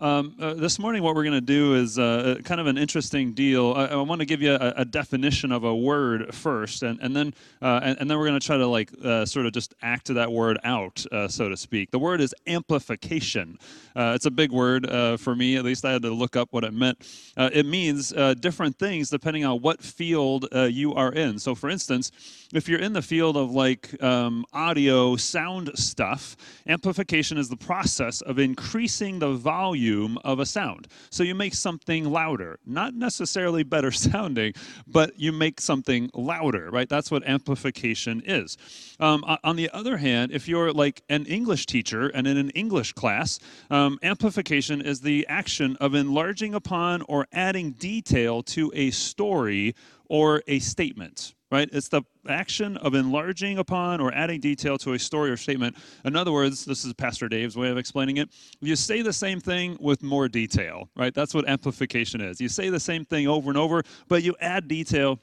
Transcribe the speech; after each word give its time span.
um, 0.00 0.36
uh, 0.40 0.54
this 0.54 0.78
morning 0.78 1.02
what 1.02 1.14
we're 1.14 1.24
going 1.24 1.34
to 1.34 1.40
do 1.40 1.74
is 1.74 1.98
uh, 1.98 2.36
kind 2.44 2.60
of 2.60 2.66
an 2.66 2.78
interesting 2.78 3.32
deal. 3.32 3.72
I, 3.76 3.86
I 3.86 3.96
want 3.96 4.20
to 4.20 4.24
give 4.24 4.40
you 4.40 4.52
a, 4.52 4.74
a, 4.76 4.84
definition 4.84 5.50
of 5.50 5.64
a 5.64 5.74
word 5.74 6.32
first, 6.34 6.82
and, 6.82 7.00
and 7.00 7.16
then 7.16 7.34
uh, 7.62 7.80
and, 7.82 7.98
and, 8.00 8.10
then 8.10 8.16
we're 8.16 8.26
going 8.26 8.38
to 8.38 8.46
try 8.46 8.56
to 8.56 8.66
like 8.66 8.92
uh, 9.04 9.24
sort 9.24 9.46
of 9.46 9.52
just 9.52 9.74
act 9.82 10.12
that 10.14 10.30
word 10.30 10.58
out, 10.62 11.04
uh, 11.10 11.26
so 11.26 11.48
to 11.48 11.56
speak. 11.56 11.90
The 11.90 11.98
word 11.98 12.20
is 12.20 12.34
amplification. 12.46 13.58
Uh, 13.96 14.12
it's 14.14 14.26
a 14.26 14.30
big 14.30 14.52
word 14.52 14.88
for 15.18 15.34
me. 15.34 15.56
At 15.56 15.64
least 15.64 15.84
I 15.84 15.92
had 15.92 16.02
to 16.02 16.10
look 16.10 16.36
up 16.36 16.48
what 16.52 16.64
it 16.64 16.72
meant. 16.72 16.98
it 17.36 17.66
means 17.66 18.10
different 18.40 18.78
things 18.78 19.10
depending 19.10 19.44
on 19.44 19.60
what 19.60 19.82
field 19.82 20.46
you 20.52 20.94
are 20.94 21.12
in. 21.12 21.38
So, 21.38 21.54
for 21.54 21.68
instance, 21.68 22.12
if 22.54 22.68
you're 22.68 22.78
in 22.78 22.92
the 22.92 23.02
field 23.02 23.36
of 23.36 23.50
like 23.50 24.00
um, 24.02 24.44
audio, 24.52 25.16
sound 25.16 25.70
stuff, 25.74 26.36
amplification 26.68 27.38
is 27.38 27.48
the 27.48 27.56
process 27.56 28.20
of 28.20 28.38
increasing 28.38 29.18
the 29.18 29.32
volume 29.32 29.87
of 30.24 30.38
a 30.38 30.46
sound. 30.46 30.88
So 31.10 31.22
you 31.22 31.34
make 31.34 31.54
something 31.54 32.04
louder, 32.04 32.58
not 32.66 32.94
necessarily 32.94 33.62
better 33.62 33.90
sounding, 34.08 34.54
but 34.86 35.18
you 35.18 35.32
make 35.32 35.60
something 35.60 36.10
louder, 36.14 36.70
right? 36.70 36.88
That's 36.88 37.10
what 37.10 37.26
amplification 37.26 38.22
is. 38.24 38.56
Um, 39.00 39.24
on 39.44 39.56
the 39.56 39.70
other 39.72 39.96
hand, 39.96 40.32
if 40.32 40.48
you're 40.48 40.72
like 40.72 41.02
an 41.08 41.26
English 41.26 41.66
teacher 41.66 42.08
and 42.08 42.26
in 42.26 42.36
an 42.36 42.50
English 42.50 42.92
class, 42.92 43.38
um, 43.70 43.98
amplification 44.02 44.80
is 44.80 45.00
the 45.00 45.26
action 45.28 45.76
of 45.80 45.94
enlarging 45.94 46.54
upon 46.54 47.02
or 47.02 47.26
adding 47.32 47.72
detail 47.72 48.42
to 48.42 48.70
a 48.74 48.90
story 48.90 49.74
or 50.08 50.42
a 50.46 50.58
statement 50.58 51.34
right? 51.50 51.68
It's 51.72 51.88
the 51.88 52.02
action 52.28 52.76
of 52.78 52.94
enlarging 52.94 53.58
upon 53.58 54.00
or 54.00 54.12
adding 54.12 54.40
detail 54.40 54.76
to 54.78 54.92
a 54.92 54.98
story 54.98 55.30
or 55.30 55.36
statement. 55.36 55.76
In 56.04 56.16
other 56.16 56.32
words, 56.32 56.64
this 56.64 56.84
is 56.84 56.92
Pastor 56.92 57.28
Dave's 57.28 57.56
way 57.56 57.68
of 57.68 57.78
explaining 57.78 58.18
it. 58.18 58.28
You 58.60 58.76
say 58.76 59.02
the 59.02 59.12
same 59.12 59.40
thing 59.40 59.76
with 59.80 60.02
more 60.02 60.28
detail, 60.28 60.88
right? 60.96 61.14
That's 61.14 61.34
what 61.34 61.48
amplification 61.48 62.20
is. 62.20 62.40
You 62.40 62.48
say 62.48 62.68
the 62.68 62.80
same 62.80 63.04
thing 63.04 63.28
over 63.28 63.48
and 63.50 63.58
over, 63.58 63.82
but 64.08 64.22
you 64.22 64.36
add 64.40 64.68
detail 64.68 65.18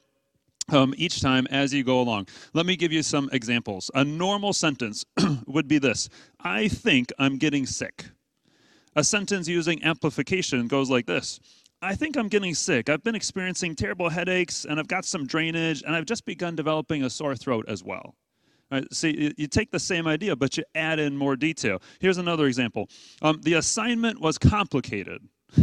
um, 0.70 0.94
each 0.98 1.22
time 1.22 1.46
as 1.52 1.74
you 1.74 1.84
go 1.84 2.00
along. 2.02 2.28
Let 2.54 2.66
me 2.66 2.76
give 2.76 2.92
you 2.92 3.04
some 3.04 3.30
examples. 3.32 3.92
A 3.94 4.04
normal 4.04 4.54
sentence 4.54 5.06
would 5.48 5.68
be 5.68 5.78
this 5.78 6.10
I 6.40 6.68
think 6.68 7.12
I'm 7.20 7.38
getting 7.38 7.66
sick. 7.66 8.06
A 8.96 9.04
sentence 9.04 9.48
using 9.48 9.84
amplification 9.84 10.68
goes 10.68 10.90
like 10.90 11.06
this 11.06 11.40
I 11.86 11.94
think 11.94 12.18
I'm 12.18 12.30
getting 12.30 12.56
sick. 12.56 12.90
I've 12.90 13.04
been 13.04 13.14
experiencing 13.14 13.76
terrible 13.76 14.10
headaches 14.10 14.66
and 14.66 14.80
I've 14.80 14.88
got 14.88 15.06
some 15.06 15.28
drainage 15.28 15.84
and 15.84 15.96
I've 15.96 16.08
just 16.08 16.26
begun 16.26 16.56
developing 16.56 17.04
a 17.04 17.10
sore 17.12 17.36
throat 17.36 17.66
as 17.68 17.84
well. 17.84 18.16
See, 18.92 19.34
you 19.38 19.48
take 19.48 19.70
the 19.70 19.80
same 19.80 20.08
idea, 20.08 20.36
but 20.36 20.58
you 20.58 20.64
add 20.74 20.98
in 20.98 21.16
more 21.16 21.36
detail. 21.36 21.82
Here's 22.00 22.18
another 22.18 22.48
example. 22.48 22.90
Um, 23.22 23.40
the 23.44 23.54
assignment 23.54 24.20
was 24.20 24.40
complicated. 24.40 25.22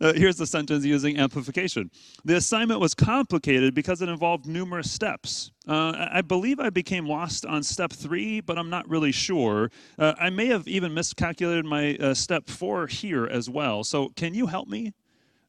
uh, 0.00 0.12
here's 0.12 0.36
the 0.36 0.46
sentence 0.46 0.84
using 0.84 1.18
amplification. 1.18 1.90
The 2.26 2.36
assignment 2.36 2.78
was 2.78 2.94
complicated 2.94 3.74
because 3.74 4.02
it 4.02 4.10
involved 4.10 4.46
numerous 4.46 4.90
steps. 4.90 5.52
Uh, 5.66 6.08
I 6.12 6.20
believe 6.20 6.60
I 6.60 6.68
became 6.68 7.06
lost 7.06 7.46
on 7.46 7.62
step 7.62 7.92
three, 7.92 8.42
but 8.42 8.58
I'm 8.58 8.68
not 8.68 8.88
really 8.88 9.12
sure. 9.12 9.70
Uh, 9.98 10.12
I 10.20 10.28
may 10.28 10.46
have 10.48 10.68
even 10.68 10.92
miscalculated 10.92 11.64
my 11.64 11.96
uh, 11.96 12.12
step 12.12 12.50
four 12.50 12.86
here 12.86 13.26
as 13.26 13.48
well. 13.48 13.82
So, 13.82 14.10
can 14.10 14.34
you 14.34 14.46
help 14.46 14.68
me? 14.68 14.92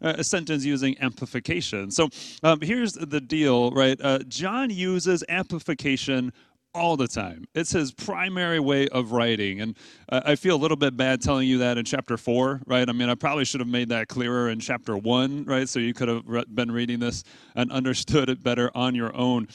A 0.02 0.24
sentence 0.24 0.66
using 0.66 1.00
amplification. 1.00 1.92
So 1.92 2.10
um, 2.44 2.60
here's 2.62 2.94
the 2.94 3.22
deal, 3.22 3.72
right? 3.72 4.00
Uh, 4.02 4.20
John 4.28 4.70
uses 4.70 5.24
amplification 5.30 6.34
all 6.74 6.96
the 6.96 7.08
time. 7.08 7.46
It's 7.54 7.72
his 7.72 7.92
primary 7.92 8.60
way 8.60 8.88
of 8.88 9.12
writing. 9.12 9.62
And 9.62 9.78
uh, 10.10 10.22
I 10.26 10.36
feel 10.36 10.56
a 10.56 10.62
little 10.62 10.78
bit 10.78 10.96
bad 10.96 11.22
telling 11.22 11.48
you 11.48 11.58
that 11.60 11.78
in 11.78 11.86
chapter 11.86 12.18
four, 12.18 12.62
right? 12.66 12.88
I 12.88 12.94
mean, 12.94 13.10
I 13.10 13.16
probably 13.16 13.46
should 13.46 13.60
have 13.60 13.70
made 13.70 13.90
that 13.90 14.08
clearer 14.08 14.50
in 14.50 14.60
chapter 14.60 14.98
one, 14.98 15.44
right? 15.46 15.68
So 15.68 15.80
you 15.80 15.94
could 15.94 16.08
have 16.08 16.24
re- 16.26 16.46
been 16.48 16.72
reading 16.72 17.00
this 17.00 17.24
and 17.56 17.72
understood 17.72 18.30
it 18.30 18.42
better 18.42 18.72
on 18.74 18.96
your 18.96 19.16
own. 19.16 19.48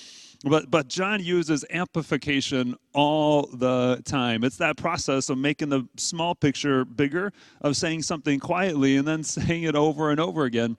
But, 0.45 0.71
but 0.71 0.89
John 0.89 1.23
uses 1.23 1.65
amplification 1.71 2.77
all 2.93 3.47
the 3.47 4.03
time. 4.05 4.45
It's 4.45 4.59
that 4.59 4.77
process 4.77 5.31
of 5.31 5.39
making 5.39 5.71
the 5.71 5.89
small 5.97 6.35
picture 6.35 6.85
bigger, 6.85 7.33
of 7.63 7.77
saying 7.77 8.03
something 8.03 8.39
quietly 8.39 8.97
and 8.97 9.07
then 9.07 9.23
saying 9.25 9.65
it 9.65 9.75
over 9.75 10.11
and 10.11 10.21
over 10.21 10.45
again 10.45 10.77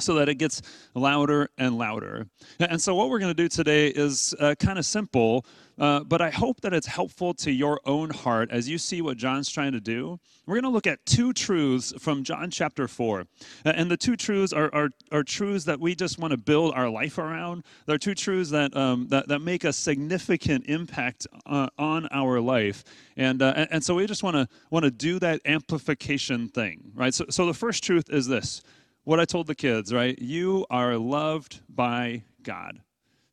so 0.00 0.14
that 0.14 0.28
it 0.28 0.36
gets 0.36 0.60
louder 0.94 1.48
and 1.58 1.78
louder. 1.78 2.26
And 2.58 2.80
so, 2.80 2.94
what 2.94 3.10
we're 3.10 3.20
going 3.20 3.34
to 3.34 3.42
do 3.42 3.48
today 3.48 3.88
is 3.88 4.34
uh, 4.40 4.54
kind 4.58 4.78
of 4.78 4.84
simple, 4.84 5.46
uh, 5.78 6.00
but 6.04 6.20
I 6.20 6.30
hope 6.30 6.60
that 6.60 6.72
it's 6.72 6.86
helpful 6.86 7.34
to 7.34 7.50
your 7.50 7.80
own 7.84 8.10
heart 8.10 8.50
as 8.50 8.68
you 8.68 8.78
see 8.78 9.02
what 9.02 9.16
John's 9.16 9.50
trying 9.50 9.72
to 9.72 9.80
do. 9.80 10.20
We're 10.46 10.54
going 10.54 10.64
to 10.64 10.70
look 10.70 10.86
at 10.86 11.04
two 11.06 11.32
truths 11.32 11.92
from 11.98 12.22
John 12.22 12.50
chapter 12.50 12.86
4. 12.86 13.24
And 13.64 13.90
the 13.90 13.96
two 13.96 14.16
truths 14.16 14.52
are, 14.52 14.72
are, 14.74 14.90
are 15.10 15.22
truths 15.22 15.64
that 15.64 15.80
we 15.80 15.94
just 15.94 16.18
want 16.18 16.32
to 16.32 16.36
build 16.36 16.74
our 16.74 16.88
life 16.88 17.18
around. 17.18 17.64
They're 17.86 17.98
two 17.98 18.14
truths 18.14 18.50
that, 18.50 18.76
um, 18.76 19.08
that, 19.08 19.28
that 19.28 19.40
make 19.40 19.64
a 19.64 19.72
significant 19.72 20.66
impact 20.66 21.26
uh, 21.46 21.68
on 21.78 22.08
our 22.10 22.40
life. 22.40 22.84
And, 23.16 23.42
uh, 23.42 23.54
and, 23.56 23.68
and 23.72 23.84
so, 23.84 23.94
we 23.94 24.06
just 24.06 24.22
want 24.22 24.36
to 24.36 24.48
want 24.70 24.84
to 24.84 24.90
do 24.90 25.18
that 25.20 25.40
amplification 25.44 26.48
thing, 26.48 26.92
right? 26.94 27.14
So, 27.14 27.26
so, 27.30 27.46
the 27.46 27.54
first 27.54 27.84
truth 27.84 28.10
is 28.10 28.26
this 28.26 28.62
what 29.04 29.20
I 29.20 29.24
told 29.24 29.46
the 29.46 29.54
kids, 29.54 29.92
right? 29.92 30.18
You 30.18 30.66
are 30.70 30.96
loved 30.96 31.60
by 31.68 32.24
God. 32.42 32.80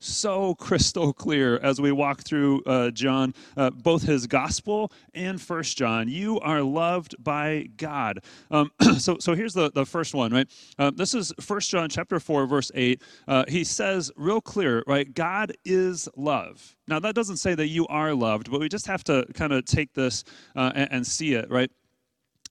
So 0.03 0.56
crystal 0.56 1.13
clear 1.13 1.57
as 1.59 1.79
we 1.79 1.91
walk 1.91 2.22
through 2.22 2.63
uh, 2.63 2.89
John, 2.89 3.35
uh, 3.56 3.69
both 3.69 4.01
his 4.01 4.25
gospel 4.25 4.91
and 5.13 5.39
First 5.39 5.78
John. 5.78 6.09
You 6.09 6.39
are 6.39 6.63
loved 6.63 7.16
by 7.23 7.67
God. 7.78 8.23
Um, 8.50 8.72
so, 8.97 9.17
so 9.19 9.35
here's 9.35 9.53
the, 9.53 9.72
the 9.72 9.85
first 9.85 10.16
one, 10.16 10.34
right? 10.34 10.50
Uh, 10.79 10.89
this 10.89 11.13
is 11.13 11.31
First 11.39 11.69
John 11.69 11.88
chapter 11.88 12.19
four, 12.19 12.47
verse 12.47 12.72
eight. 12.73 13.03
Uh, 13.28 13.45
he 13.47 13.63
says 13.63 14.12
real 14.16 14.41
clear, 14.41 14.84
right? 14.88 15.13
God 15.13 15.53
is 15.66 16.09
love. 16.18 16.75
Now 16.88 17.00
that 17.00 17.13
doesn't 17.13 17.38
say 17.38 17.53
that 17.53 17.68
you 17.68 17.85
are 17.88 18.16
loved, 18.16 18.50
but 18.50 18.59
we 18.59 18.69
just 18.69 18.88
have 18.88 19.03
to 19.03 19.28
kind 19.35 19.53
of 19.53 19.66
take 19.66 19.94
this 19.94 20.23
uh, 20.56 20.72
and, 20.73 20.91
and 20.91 21.07
see 21.07 21.35
it, 21.35 21.50
right? 21.51 21.69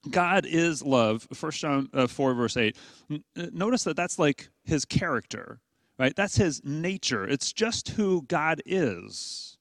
God 0.09 0.45
is 0.47 0.81
love, 0.81 1.27
1 1.37 1.51
John 1.51 1.89
uh, 1.93 2.07
4, 2.07 2.33
verse 2.33 2.57
8. 2.57 2.77
Uh, 3.11 3.17
notice 3.51 3.83
that 3.83 3.95
that's 3.95 4.17
like 4.17 4.49
his 4.63 4.85
character, 4.85 5.59
right? 6.01 6.15
That's 6.15 6.35
his 6.35 6.61
nature. 6.65 7.27
It's 7.27 7.53
just 7.53 7.89
who 7.89 8.23
God 8.23 8.61
is. 8.65 9.57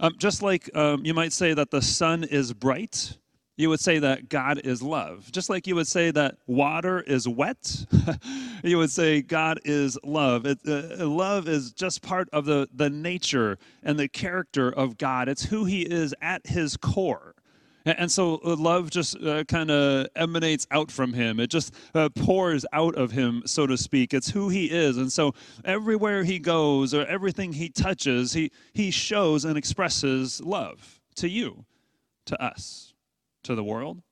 Um, 0.00 0.14
just 0.18 0.42
like 0.42 0.74
um, 0.76 1.04
you 1.04 1.14
might 1.14 1.32
say 1.32 1.54
that 1.54 1.70
the 1.70 1.80
sun 1.80 2.24
is 2.24 2.52
bright, 2.52 3.16
you 3.56 3.68
would 3.68 3.78
say 3.78 3.98
that 4.00 4.28
God 4.28 4.58
is 4.64 4.82
love. 4.82 5.30
Just 5.30 5.48
like 5.48 5.66
you 5.66 5.76
would 5.76 5.86
say 5.86 6.10
that 6.10 6.38
water 6.46 7.02
is 7.02 7.28
wet, 7.28 7.84
you 8.64 8.78
would 8.78 8.90
say 8.90 9.22
God 9.22 9.60
is 9.64 9.96
love. 10.02 10.44
It, 10.44 10.58
uh, 10.66 11.06
love 11.06 11.46
is 11.46 11.72
just 11.72 12.02
part 12.02 12.28
of 12.32 12.46
the, 12.46 12.68
the 12.74 12.90
nature 12.90 13.58
and 13.84 13.98
the 13.98 14.08
character 14.08 14.70
of 14.70 14.98
God, 14.98 15.28
it's 15.28 15.44
who 15.44 15.66
he 15.66 15.82
is 15.82 16.14
at 16.20 16.46
his 16.46 16.76
core. 16.76 17.34
And 17.86 18.10
so 18.10 18.40
uh, 18.44 18.56
love 18.56 18.90
just 18.90 19.16
uh, 19.16 19.44
kind 19.44 19.70
of 19.70 20.08
emanates 20.14 20.66
out 20.70 20.90
from 20.90 21.12
him. 21.12 21.40
It 21.40 21.48
just 21.48 21.74
uh, 21.94 22.08
pours 22.10 22.66
out 22.72 22.94
of 22.94 23.10
him, 23.10 23.42
so 23.46 23.66
to 23.66 23.76
speak. 23.76 24.12
It's 24.12 24.30
who 24.30 24.48
he 24.48 24.66
is. 24.66 24.98
And 24.98 25.12
so 25.12 25.34
everywhere 25.64 26.24
he 26.24 26.38
goes 26.38 26.92
or 26.92 27.06
everything 27.06 27.52
he 27.52 27.68
touches, 27.70 28.32
he, 28.32 28.50
he 28.72 28.90
shows 28.90 29.44
and 29.44 29.56
expresses 29.56 30.40
love 30.40 31.00
to 31.16 31.28
you, 31.28 31.64
to 32.26 32.42
us, 32.42 32.92
to 33.44 33.54
the 33.54 33.64
world. 33.64 34.02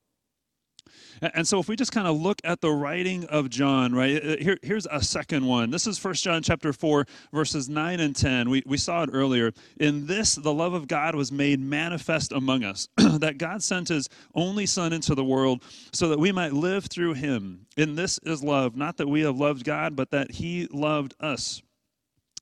And 1.21 1.47
so 1.47 1.59
if 1.59 1.69
we 1.69 1.77
just 1.77 1.93
kind 1.93 2.07
of 2.07 2.21
look 2.21 2.41
at 2.45 2.61
the 2.61 2.71
writing 2.71 3.25
of 3.27 3.51
John, 3.51 3.95
right, 3.95 4.25
uh, 4.25 4.37
here, 4.41 4.59
here's 4.63 4.87
a 4.91 5.03
second 5.03 5.47
one. 5.47 5.71
This 5.71 5.87
is 5.87 5.99
First 5.99 6.25
John 6.25 6.43
chapter 6.43 6.73
4, 6.73 7.07
verses 7.33 7.69
9 7.69 8.01
and 8.01 8.15
10. 8.15 8.51
We, 8.51 8.63
we 8.67 8.77
saw 8.77 9.03
it 9.03 9.11
earlier. 9.13 9.53
In 9.79 10.07
this, 10.07 10.35
the 10.35 10.53
love 10.53 10.75
of 10.75 10.89
God 10.89 11.15
was 11.15 11.33
made 11.33 11.61
manifest 11.61 12.33
among 12.33 12.65
us, 12.65 12.89
that 12.97 13.39
God 13.39 13.63
sent 13.63 13.89
his 13.89 14.09
only 14.35 14.67
Son 14.67 14.93
into 14.93 15.15
the 15.15 15.25
world 15.25 15.63
so 15.93 16.09
that 16.09 16.19
we 16.19 16.33
might 16.33 16.53
live 16.53 16.87
through 16.87 17.15
him. 17.15 17.67
In 17.77 17.95
this 17.95 18.19
is 18.25 18.43
love, 18.43 18.77
not 18.77 18.97
that 18.97 19.09
we 19.09 19.23
have 19.23 19.39
loved 19.39 19.65
God, 19.65 19.97
but 19.97 20.11
that 20.11 20.33
he 20.33 20.69
loved 20.73 21.15
us 21.21 21.63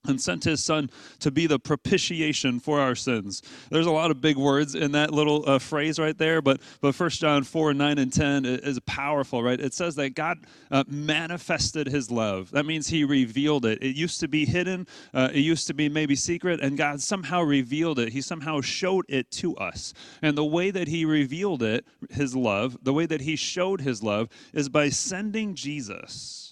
and 0.08 0.20
sent 0.20 0.44
his 0.44 0.62
son 0.64 0.90
to 1.20 1.30
be 1.30 1.46
the 1.46 1.58
propitiation 1.58 2.60
for 2.60 2.80
our 2.80 2.94
sins. 2.94 3.42
There's 3.70 3.86
a 3.86 3.90
lot 3.90 4.10
of 4.10 4.20
big 4.20 4.36
words 4.36 4.74
in 4.74 4.92
that 4.92 5.12
little 5.12 5.48
uh, 5.48 5.58
phrase 5.58 5.98
right 5.98 6.16
there, 6.16 6.40
but 6.42 6.60
but 6.80 6.94
First 6.94 7.20
John 7.20 7.44
4, 7.44 7.74
9, 7.74 7.98
and 7.98 8.12
10 8.12 8.44
is 8.44 8.78
powerful, 8.80 9.42
right? 9.42 9.60
It 9.60 9.74
says 9.74 9.94
that 9.96 10.14
God 10.14 10.38
uh, 10.70 10.84
manifested 10.88 11.86
his 11.88 12.10
love. 12.10 12.50
That 12.50 12.66
means 12.66 12.88
he 12.88 13.04
revealed 13.04 13.64
it. 13.64 13.82
It 13.82 13.96
used 13.96 14.20
to 14.20 14.28
be 14.28 14.44
hidden, 14.44 14.86
uh, 15.14 15.30
it 15.32 15.40
used 15.40 15.66
to 15.68 15.74
be 15.74 15.88
maybe 15.88 16.14
secret, 16.14 16.60
and 16.60 16.76
God 16.76 17.00
somehow 17.00 17.42
revealed 17.42 17.98
it. 17.98 18.12
He 18.12 18.20
somehow 18.20 18.60
showed 18.60 19.04
it 19.08 19.30
to 19.32 19.56
us. 19.56 19.94
And 20.22 20.36
the 20.36 20.44
way 20.44 20.70
that 20.70 20.88
he 20.88 21.04
revealed 21.04 21.62
it, 21.62 21.84
his 22.10 22.34
love, 22.34 22.78
the 22.82 22.92
way 22.92 23.06
that 23.06 23.22
he 23.22 23.36
showed 23.36 23.80
his 23.80 24.02
love, 24.02 24.28
is 24.52 24.68
by 24.68 24.88
sending 24.88 25.54
Jesus 25.54 26.45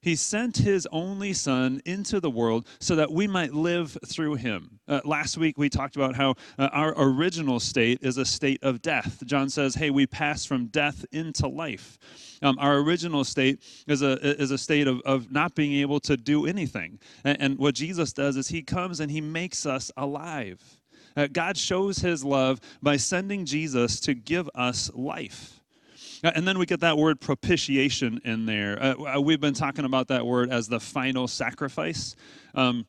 He 0.00 0.14
sent 0.14 0.58
his 0.58 0.86
only 0.92 1.32
son 1.32 1.80
into 1.84 2.20
the 2.20 2.30
world 2.30 2.66
so 2.78 2.94
that 2.96 3.10
we 3.10 3.26
might 3.26 3.52
live 3.52 3.98
through 4.06 4.34
him. 4.34 4.78
Uh, 4.86 5.00
last 5.04 5.36
week 5.36 5.58
we 5.58 5.68
talked 5.68 5.96
about 5.96 6.14
how 6.14 6.34
uh, 6.58 6.68
our 6.72 6.94
original 6.96 7.58
state 7.58 7.98
is 8.02 8.16
a 8.16 8.24
state 8.24 8.62
of 8.62 8.80
death. 8.80 9.22
John 9.26 9.50
says, 9.50 9.74
hey, 9.74 9.90
we 9.90 10.06
pass 10.06 10.44
from 10.44 10.66
death 10.66 11.04
into 11.10 11.48
life. 11.48 11.98
Um, 12.42 12.56
our 12.60 12.76
original 12.78 13.24
state 13.24 13.60
is 13.88 14.02
a, 14.02 14.40
is 14.40 14.52
a 14.52 14.58
state 14.58 14.86
of, 14.86 15.00
of 15.00 15.32
not 15.32 15.56
being 15.56 15.72
able 15.80 15.98
to 16.00 16.16
do 16.16 16.46
anything. 16.46 17.00
And, 17.24 17.40
and 17.40 17.58
what 17.58 17.74
Jesus 17.74 18.12
does 18.12 18.36
is 18.36 18.48
he 18.48 18.62
comes 18.62 19.00
and 19.00 19.10
he 19.10 19.20
makes 19.20 19.66
us 19.66 19.90
alive. 19.96 20.62
Uh, 21.16 21.26
God 21.26 21.56
shows 21.56 21.98
his 21.98 22.24
love 22.24 22.60
by 22.80 22.96
sending 22.96 23.44
Jesus 23.44 23.98
to 24.00 24.14
give 24.14 24.48
us 24.54 24.90
life. 24.94 25.57
Uh, 26.22 26.32
and 26.34 26.46
then 26.46 26.58
we 26.58 26.66
get 26.66 26.80
that 26.80 26.96
word 26.96 27.20
propitiation 27.20 28.20
in 28.24 28.46
there. 28.46 28.82
Uh, 28.82 29.16
uh, 29.16 29.20
we've 29.20 29.40
been 29.40 29.54
talking 29.54 29.84
about 29.84 30.08
that 30.08 30.26
word 30.26 30.50
as 30.50 30.68
the 30.68 30.80
final 30.80 31.28
sacrifice. 31.28 32.16
Um, 32.54 32.86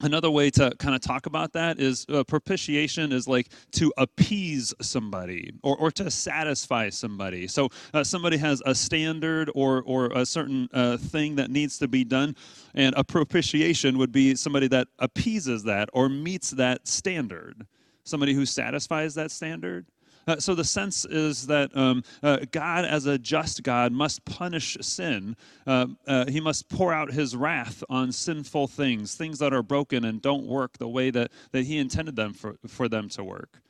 another 0.00 0.30
way 0.30 0.50
to 0.50 0.70
kind 0.78 0.94
of 0.94 1.00
talk 1.00 1.26
about 1.26 1.52
that 1.54 1.80
is 1.80 2.04
uh, 2.12 2.22
propitiation 2.24 3.12
is 3.12 3.26
like 3.26 3.48
to 3.72 3.92
appease 3.96 4.74
somebody 4.82 5.50
or, 5.62 5.76
or 5.78 5.90
to 5.90 6.10
satisfy 6.10 6.90
somebody 6.90 7.48
so 7.48 7.68
uh, 7.94 8.04
somebody 8.04 8.36
has 8.36 8.62
a 8.66 8.74
standard 8.74 9.50
or, 9.54 9.82
or 9.86 10.08
a 10.08 10.26
certain 10.26 10.68
uh, 10.74 10.96
thing 10.98 11.36
that 11.36 11.50
needs 11.50 11.78
to 11.78 11.88
be 11.88 12.04
done 12.04 12.36
and 12.74 12.94
a 12.98 13.04
propitiation 13.04 13.96
would 13.96 14.12
be 14.12 14.34
somebody 14.34 14.68
that 14.68 14.86
appeases 14.98 15.62
that 15.62 15.88
or 15.94 16.08
meets 16.10 16.50
that 16.50 16.86
standard 16.86 17.66
somebody 18.04 18.34
who 18.34 18.44
satisfies 18.44 19.14
that 19.14 19.30
standard 19.30 19.86
uh, 20.26 20.38
so 20.38 20.54
the 20.54 20.64
sense 20.64 21.04
is 21.04 21.46
that 21.46 21.74
um, 21.76 22.02
uh, 22.22 22.38
God, 22.50 22.84
as 22.84 23.06
a 23.06 23.18
just 23.18 23.62
God, 23.62 23.92
must 23.92 24.24
punish 24.24 24.76
sin. 24.80 25.36
Uh, 25.66 25.86
uh, 26.06 26.26
he 26.28 26.40
must 26.40 26.68
pour 26.68 26.92
out 26.92 27.12
his 27.12 27.36
wrath 27.36 27.84
on 27.88 28.10
sinful 28.10 28.68
things, 28.68 29.14
things 29.14 29.38
that 29.38 29.52
are 29.52 29.62
broken 29.62 30.04
and 30.04 30.20
don't 30.20 30.46
work 30.46 30.78
the 30.78 30.88
way 30.88 31.10
that, 31.10 31.30
that 31.52 31.64
he 31.64 31.78
intended 31.78 32.16
them 32.16 32.32
for, 32.32 32.56
for 32.66 32.88
them 32.88 33.08
to 33.10 33.22
work. 33.22 33.60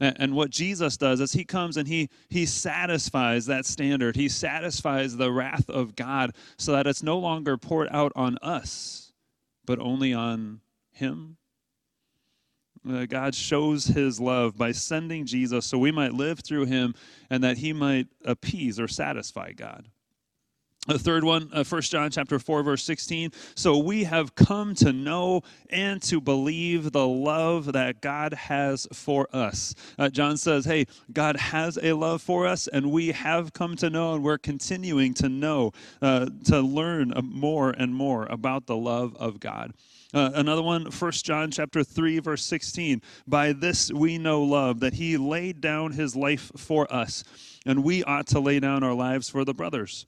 And, 0.00 0.16
and 0.18 0.34
what 0.34 0.50
Jesus 0.50 0.96
does 0.96 1.20
is 1.20 1.32
he 1.32 1.44
comes 1.44 1.76
and 1.76 1.88
he, 1.88 2.08
he 2.28 2.46
satisfies 2.46 3.46
that 3.46 3.66
standard. 3.66 4.16
He 4.16 4.28
satisfies 4.28 5.16
the 5.16 5.32
wrath 5.32 5.68
of 5.68 5.96
God 5.96 6.34
so 6.58 6.72
that 6.72 6.86
it's 6.86 7.02
no 7.02 7.18
longer 7.18 7.56
poured 7.56 7.88
out 7.90 8.12
on 8.14 8.38
us, 8.42 9.12
but 9.66 9.78
only 9.78 10.12
on 10.12 10.60
him 10.92 11.38
uh, 12.88 13.06
God 13.06 13.34
shows 13.34 13.86
his 13.86 14.20
love 14.20 14.56
by 14.56 14.72
sending 14.72 15.26
Jesus 15.26 15.66
so 15.66 15.78
we 15.78 15.92
might 15.92 16.12
live 16.12 16.40
through 16.40 16.66
him 16.66 16.94
and 17.30 17.42
that 17.42 17.58
he 17.58 17.72
might 17.72 18.08
appease 18.24 18.78
or 18.78 18.88
satisfy 18.88 19.52
God. 19.52 19.86
The 20.86 20.98
third 20.98 21.24
one, 21.24 21.48
uh, 21.50 21.64
1 21.64 21.80
John 21.82 22.10
chapter 22.10 22.38
4, 22.38 22.62
verse 22.62 22.82
16. 22.82 23.32
So 23.54 23.78
we 23.78 24.04
have 24.04 24.34
come 24.34 24.74
to 24.76 24.92
know 24.92 25.40
and 25.70 26.02
to 26.02 26.20
believe 26.20 26.92
the 26.92 27.06
love 27.06 27.72
that 27.72 28.02
God 28.02 28.34
has 28.34 28.86
for 28.92 29.26
us. 29.32 29.74
Uh, 29.98 30.10
John 30.10 30.36
says, 30.36 30.66
hey, 30.66 30.86
God 31.10 31.38
has 31.38 31.78
a 31.82 31.94
love 31.94 32.20
for 32.20 32.46
us, 32.46 32.66
and 32.66 32.92
we 32.92 33.12
have 33.12 33.54
come 33.54 33.76
to 33.76 33.88
know, 33.88 34.12
and 34.12 34.22
we're 34.22 34.36
continuing 34.36 35.14
to 35.14 35.30
know, 35.30 35.72
uh, 36.02 36.26
to 36.44 36.60
learn 36.60 37.14
more 37.22 37.70
and 37.70 37.94
more 37.94 38.26
about 38.26 38.66
the 38.66 38.76
love 38.76 39.16
of 39.16 39.40
God. 39.40 39.72
Uh, 40.12 40.32
another 40.34 40.62
one, 40.62 40.84
1 40.84 41.12
John 41.12 41.50
chapter 41.50 41.82
3, 41.82 42.18
verse 42.18 42.44
16. 42.44 43.00
By 43.26 43.54
this 43.54 43.90
we 43.90 44.18
know 44.18 44.42
love, 44.42 44.80
that 44.80 44.92
he 44.92 45.16
laid 45.16 45.62
down 45.62 45.92
his 45.92 46.14
life 46.14 46.52
for 46.58 46.92
us, 46.92 47.24
and 47.64 47.82
we 47.82 48.04
ought 48.04 48.26
to 48.28 48.38
lay 48.38 48.60
down 48.60 48.84
our 48.84 48.92
lives 48.92 49.30
for 49.30 49.46
the 49.46 49.54
brothers. 49.54 50.04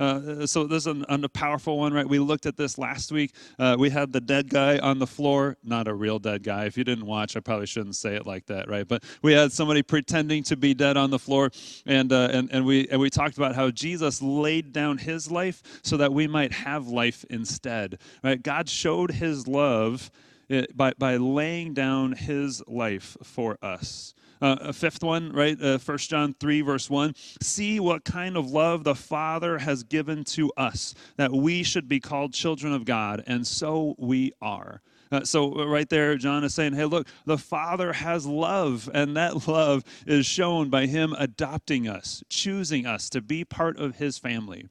Uh, 0.00 0.46
so 0.46 0.64
this 0.64 0.84
is 0.84 0.86
an, 0.86 1.04
a 1.08 1.28
powerful 1.28 1.78
one, 1.78 1.92
right? 1.92 2.08
We 2.08 2.18
looked 2.18 2.46
at 2.46 2.56
this 2.56 2.78
last 2.78 3.12
week. 3.12 3.34
Uh, 3.58 3.76
we 3.78 3.90
had 3.90 4.12
the 4.12 4.20
dead 4.20 4.48
guy 4.48 4.78
on 4.78 4.98
the 4.98 5.06
floor, 5.06 5.58
not 5.62 5.86
a 5.86 5.94
real 5.94 6.18
dead 6.18 6.42
guy. 6.42 6.64
If 6.64 6.78
you 6.78 6.84
didn't 6.84 7.04
watch, 7.04 7.36
I 7.36 7.40
probably 7.40 7.66
shouldn't 7.66 7.96
say 7.96 8.16
it 8.16 8.26
like 8.26 8.46
that, 8.46 8.68
right? 8.68 8.88
But 8.88 9.04
we 9.22 9.34
had 9.34 9.52
somebody 9.52 9.82
pretending 9.82 10.42
to 10.44 10.56
be 10.56 10.72
dead 10.72 10.96
on 10.96 11.10
the 11.10 11.18
floor, 11.18 11.50
and 11.84 12.12
uh, 12.12 12.30
and 12.32 12.50
and 12.50 12.64
we 12.64 12.88
and 12.88 13.00
we 13.00 13.10
talked 13.10 13.36
about 13.36 13.54
how 13.54 13.70
Jesus 13.70 14.22
laid 14.22 14.72
down 14.72 14.96
His 14.98 15.30
life 15.30 15.62
so 15.82 15.98
that 15.98 16.12
we 16.12 16.26
might 16.26 16.52
have 16.52 16.88
life 16.88 17.24
instead, 17.28 17.98
right? 18.24 18.42
God 18.42 18.68
showed 18.70 19.10
His 19.10 19.46
love 19.46 20.10
uh, 20.50 20.62
by 20.74 20.94
by 20.96 21.16
laying 21.18 21.74
down 21.74 22.12
His 22.12 22.62
life 22.66 23.18
for 23.22 23.58
us. 23.62 24.14
Uh, 24.40 24.56
a 24.60 24.72
fifth 24.72 25.02
one, 25.02 25.32
right? 25.32 25.60
Uh, 25.60 25.78
John 25.96 26.34
3, 26.40 26.60
verse 26.62 26.88
1. 26.88 27.14
See 27.42 27.78
what 27.78 28.04
kind 28.04 28.36
of 28.36 28.50
love 28.50 28.84
the 28.84 28.94
Father 28.94 29.58
has 29.58 29.82
given 29.82 30.24
to 30.24 30.50
us, 30.56 30.94
that 31.16 31.32
we 31.32 31.62
should 31.62 31.88
be 31.88 32.00
called 32.00 32.32
children 32.32 32.72
of 32.72 32.84
God, 32.84 33.22
and 33.26 33.46
so 33.46 33.94
we 33.98 34.32
are. 34.40 34.80
Uh, 35.12 35.24
so, 35.24 35.58
uh, 35.58 35.66
right 35.66 35.88
there, 35.88 36.16
John 36.16 36.44
is 36.44 36.54
saying, 36.54 36.74
hey, 36.74 36.84
look, 36.84 37.08
the 37.26 37.38
Father 37.38 37.92
has 37.92 38.26
love, 38.26 38.88
and 38.94 39.16
that 39.16 39.48
love 39.48 39.84
is 40.06 40.24
shown 40.24 40.70
by 40.70 40.86
Him 40.86 41.14
adopting 41.18 41.88
us, 41.88 42.22
choosing 42.28 42.86
us 42.86 43.10
to 43.10 43.20
be 43.20 43.44
part 43.44 43.76
of 43.78 43.96
His 43.96 44.18
family. 44.18 44.68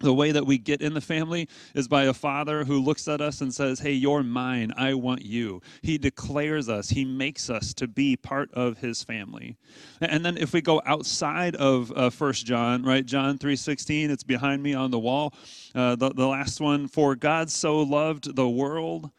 The 0.00 0.14
way 0.14 0.30
that 0.30 0.46
we 0.46 0.58
get 0.58 0.80
in 0.80 0.94
the 0.94 1.00
family 1.00 1.48
is 1.74 1.88
by 1.88 2.04
a 2.04 2.14
father 2.14 2.64
who 2.64 2.80
looks 2.80 3.08
at 3.08 3.20
us 3.20 3.40
and 3.40 3.52
says, 3.52 3.80
Hey, 3.80 3.92
you're 3.92 4.22
mine. 4.22 4.72
I 4.76 4.94
want 4.94 5.24
you. 5.24 5.60
He 5.82 5.98
declares 5.98 6.68
us, 6.68 6.90
he 6.90 7.04
makes 7.04 7.50
us 7.50 7.74
to 7.74 7.88
be 7.88 8.16
part 8.16 8.52
of 8.54 8.78
his 8.78 9.02
family. 9.02 9.56
And 10.00 10.24
then 10.24 10.36
if 10.36 10.52
we 10.52 10.60
go 10.60 10.80
outside 10.86 11.56
of 11.56 11.90
uh, 11.96 12.10
1 12.10 12.32
John, 12.34 12.84
right, 12.84 13.04
John 13.04 13.38
3.16, 13.38 14.10
it's 14.10 14.22
behind 14.22 14.62
me 14.62 14.72
on 14.72 14.92
the 14.92 14.98
wall. 15.00 15.34
Uh, 15.74 15.96
the, 15.96 16.10
the 16.10 16.26
last 16.28 16.60
one, 16.60 16.86
For 16.86 17.16
God 17.16 17.50
so 17.50 17.80
loved 17.80 18.36
the 18.36 18.48
world 18.48 19.10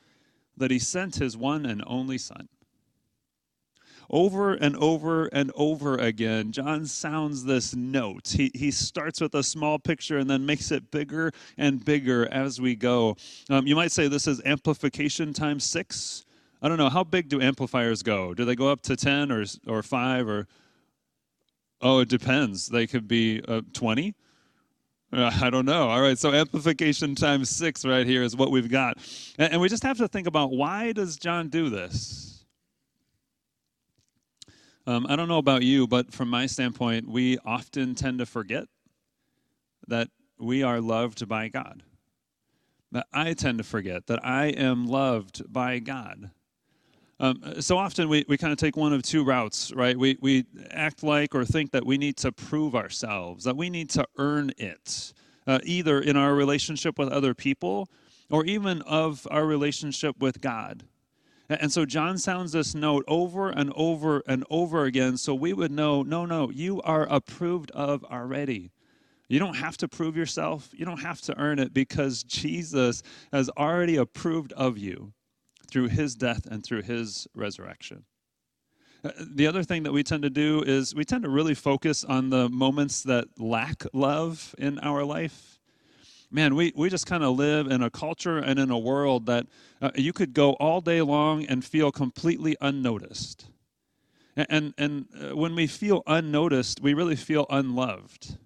that 0.55 0.71
he 0.71 0.79
sent 0.79 1.15
his 1.15 1.35
one 1.35 1.65
and 1.65 1.83
only 1.87 2.17
Son 2.17 2.47
over 4.09 4.53
and 4.53 4.75
over 4.77 5.25
and 5.27 5.51
over 5.55 5.95
again, 5.97 6.51
John 6.51 6.85
sounds 6.85 7.43
this 7.43 7.75
note. 7.75 8.27
He, 8.29 8.51
he 8.53 8.71
starts 8.71 9.21
with 9.21 9.35
a 9.35 9.43
small 9.43 9.77
picture 9.79 10.17
and 10.17 10.29
then 10.29 10.45
makes 10.45 10.71
it 10.71 10.91
bigger 10.91 11.31
and 11.57 11.83
bigger 11.83 12.27
as 12.31 12.59
we 12.59 12.75
go. 12.75 13.15
Um, 13.49 13.67
you 13.67 13.75
might 13.75 13.91
say 13.91 14.07
this 14.07 14.27
is 14.27 14.41
amplification 14.45 15.33
times 15.33 15.63
six. 15.63 16.25
I 16.61 16.67
don't 16.67 16.77
know. 16.77 16.89
How 16.89 17.03
big 17.03 17.29
do 17.29 17.39
amplifiers 17.41 18.03
go? 18.03 18.33
Do 18.33 18.45
they 18.45 18.55
go 18.55 18.69
up 18.69 18.81
to 18.83 18.95
10 18.95 19.31
or, 19.31 19.45
or 19.67 19.83
5 19.83 20.27
or. 20.27 20.47
Oh, 21.81 21.99
it 21.99 22.09
depends. 22.09 22.67
They 22.67 22.87
could 22.87 23.07
be 23.07 23.41
uh, 23.47 23.61
20. 23.71 24.13
Uh, 25.11 25.31
I 25.41 25.49
don't 25.49 25.65
know. 25.65 25.89
All 25.89 26.01
right, 26.01 26.17
so 26.17 26.33
amplification 26.33 27.15
times 27.15 27.49
six 27.49 27.85
right 27.85 28.05
here 28.05 28.21
is 28.21 28.35
what 28.35 28.51
we've 28.51 28.69
got. 28.69 28.97
And, 29.37 29.53
and 29.53 29.61
we 29.61 29.69
just 29.69 29.83
have 29.83 29.97
to 29.97 30.07
think 30.07 30.27
about 30.27 30.51
why 30.51 30.91
does 30.91 31.17
John 31.17 31.47
do 31.47 31.69
this? 31.69 32.28
Um, 34.89 35.05
I 35.07 35.15
don't 35.15 35.27
know 35.27 35.37
about 35.37 35.61
you, 35.61 35.85
but 35.85 36.11
from 36.11 36.29
my 36.29 36.47
standpoint, 36.47 37.07
we 37.07 37.37
often 37.45 37.93
tend 37.93 38.17
to 38.17 38.25
forget 38.25 38.65
that 39.87 40.07
we 40.39 40.63
are 40.63 40.81
loved 40.81 41.27
by 41.27 41.47
God. 41.47 41.83
That 42.91 43.05
I 43.13 43.33
tend 43.33 43.59
to 43.59 43.63
forget 43.63 44.07
that 44.07 44.25
I 44.25 44.47
am 44.47 44.87
loved 44.87 45.43
by 45.53 45.77
God. 45.77 46.31
Um, 47.19 47.61
so 47.61 47.77
often 47.77 48.09
we, 48.09 48.25
we 48.27 48.35
kind 48.35 48.51
of 48.51 48.57
take 48.57 48.75
one 48.75 48.91
of 48.91 49.03
two 49.03 49.23
routes, 49.23 49.71
right? 49.73 49.95
We, 49.95 50.17
we 50.21 50.45
act 50.71 51.03
like 51.03 51.35
or 51.35 51.45
think 51.45 51.69
that 51.69 51.85
we 51.85 51.99
need 51.99 52.17
to 52.17 52.31
prove 52.31 52.73
ourselves, 52.73 53.43
that 53.43 53.55
we 53.55 53.69
need 53.69 53.91
to 53.91 54.07
earn 54.17 54.53
it, 54.57 55.13
uh, 55.45 55.59
either 55.65 55.99
in 56.01 56.17
our 56.17 56.33
relationship 56.33 56.97
with 56.97 57.09
other 57.09 57.35
people 57.35 57.89
or 58.31 58.43
even 58.43 58.81
of 58.81 59.27
our 59.29 59.45
relationship 59.45 60.15
with 60.19 60.41
God. 60.41 60.85
And 61.49 61.71
so 61.71 61.83
John 61.85 62.19
sounds 62.19 62.51
this 62.51 62.75
note 62.75 63.03
over 63.07 63.49
and 63.49 63.73
over 63.75 64.21
and 64.27 64.45
over 64.51 64.85
again 64.85 65.17
so 65.17 65.33
we 65.33 65.51
would 65.51 65.71
know 65.71 66.03
no, 66.03 66.25
no, 66.25 66.51
you 66.51 66.81
are 66.83 67.07
approved 67.09 67.71
of 67.71 68.03
already. 68.05 68.71
You 69.27 69.39
don't 69.39 69.55
have 69.55 69.77
to 69.77 69.87
prove 69.87 70.15
yourself, 70.15 70.69
you 70.73 70.85
don't 70.85 71.01
have 71.01 71.21
to 71.21 71.37
earn 71.39 71.59
it 71.59 71.73
because 71.73 72.23
Jesus 72.23 73.01
has 73.31 73.49
already 73.57 73.95
approved 73.95 74.53
of 74.53 74.77
you 74.77 75.13
through 75.69 75.89
his 75.89 76.15
death 76.15 76.47
and 76.49 76.63
through 76.63 76.83
his 76.83 77.27
resurrection. 77.35 78.05
Uh, 79.03 79.11
the 79.33 79.47
other 79.47 79.63
thing 79.63 79.83
that 79.83 79.91
we 79.91 80.03
tend 80.03 80.23
to 80.23 80.29
do 80.29 80.61
is 80.63 80.93
we 80.93 81.05
tend 81.05 81.23
to 81.23 81.29
really 81.29 81.53
focus 81.53 82.03
on 82.03 82.29
the 82.29 82.49
moments 82.49 83.03
that 83.03 83.27
lack 83.37 83.85
love 83.93 84.53
in 84.57 84.77
our 84.79 85.03
life 85.03 85.58
man, 86.31 86.55
we, 86.55 86.71
we 86.75 86.89
just 86.89 87.05
kind 87.05 87.23
of 87.23 87.35
live 87.35 87.67
in 87.67 87.81
a 87.81 87.89
culture 87.89 88.37
and 88.37 88.59
in 88.59 88.69
a 88.69 88.77
world 88.77 89.25
that 89.25 89.47
uh, 89.81 89.91
you 89.95 90.13
could 90.13 90.33
go 90.33 90.53
all 90.53 90.81
day 90.81 91.01
long 91.01 91.45
and 91.45 91.63
feel 91.65 91.91
completely 91.91 92.55
unnoticed. 92.61 93.47
And, 94.35 94.47
and, 94.49 94.73
and 94.77 95.31
uh, 95.31 95.35
when 95.35 95.55
we 95.55 95.67
feel 95.67 96.03
unnoticed, 96.07 96.81
we 96.81 96.93
really 96.93 97.15
feel 97.15 97.45
unloved. 97.49 98.37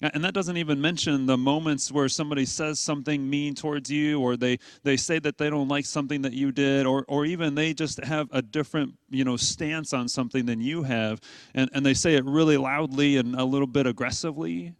And 0.00 0.22
that 0.22 0.34
doesn't 0.34 0.58
even 0.58 0.80
mention 0.82 1.24
the 1.24 1.38
moments 1.38 1.90
where 1.90 2.10
somebody 2.10 2.44
says 2.44 2.78
something 2.78 3.28
mean 3.30 3.54
towards 3.54 3.90
you, 3.90 4.20
or 4.20 4.36
they, 4.36 4.58
they 4.82 4.98
say 4.98 5.18
that 5.20 5.38
they 5.38 5.48
don't 5.48 5.68
like 5.68 5.86
something 5.86 6.20
that 6.22 6.34
you 6.34 6.52
did, 6.52 6.84
or, 6.84 7.06
or 7.08 7.24
even 7.24 7.54
they 7.54 7.72
just 7.72 8.04
have 8.04 8.28
a 8.30 8.42
different 8.42 8.94
you 9.08 9.24
know, 9.24 9.38
stance 9.38 9.94
on 9.94 10.08
something 10.08 10.44
than 10.44 10.60
you 10.60 10.82
have, 10.82 11.20
and, 11.54 11.70
and 11.72 11.86
they 11.86 11.94
say 11.94 12.16
it 12.16 12.24
really 12.26 12.58
loudly 12.58 13.16
and 13.16 13.34
a 13.34 13.44
little 13.44 13.66
bit 13.66 13.86
aggressively. 13.86 14.74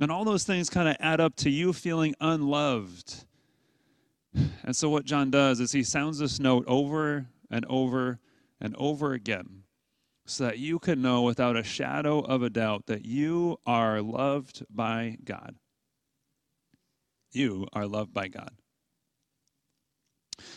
And 0.00 0.10
all 0.10 0.24
those 0.24 0.44
things 0.44 0.68
kind 0.68 0.88
of 0.88 0.96
add 1.00 1.20
up 1.20 1.36
to 1.36 1.50
you 1.50 1.72
feeling 1.72 2.14
unloved. 2.20 3.24
And 4.62 4.76
so, 4.76 4.90
what 4.90 5.06
John 5.06 5.30
does 5.30 5.60
is 5.60 5.72
he 5.72 5.82
sounds 5.82 6.18
this 6.18 6.38
note 6.38 6.64
over 6.66 7.26
and 7.50 7.64
over 7.66 8.18
and 8.60 8.74
over 8.76 9.14
again 9.14 9.62
so 10.26 10.44
that 10.44 10.58
you 10.58 10.78
can 10.78 11.00
know 11.00 11.22
without 11.22 11.56
a 11.56 11.62
shadow 11.62 12.18
of 12.20 12.42
a 12.42 12.50
doubt 12.50 12.86
that 12.86 13.06
you 13.06 13.58
are 13.64 14.02
loved 14.02 14.64
by 14.68 15.16
God. 15.24 15.54
You 17.32 17.66
are 17.72 17.86
loved 17.86 18.12
by 18.12 18.28
God. 18.28 18.50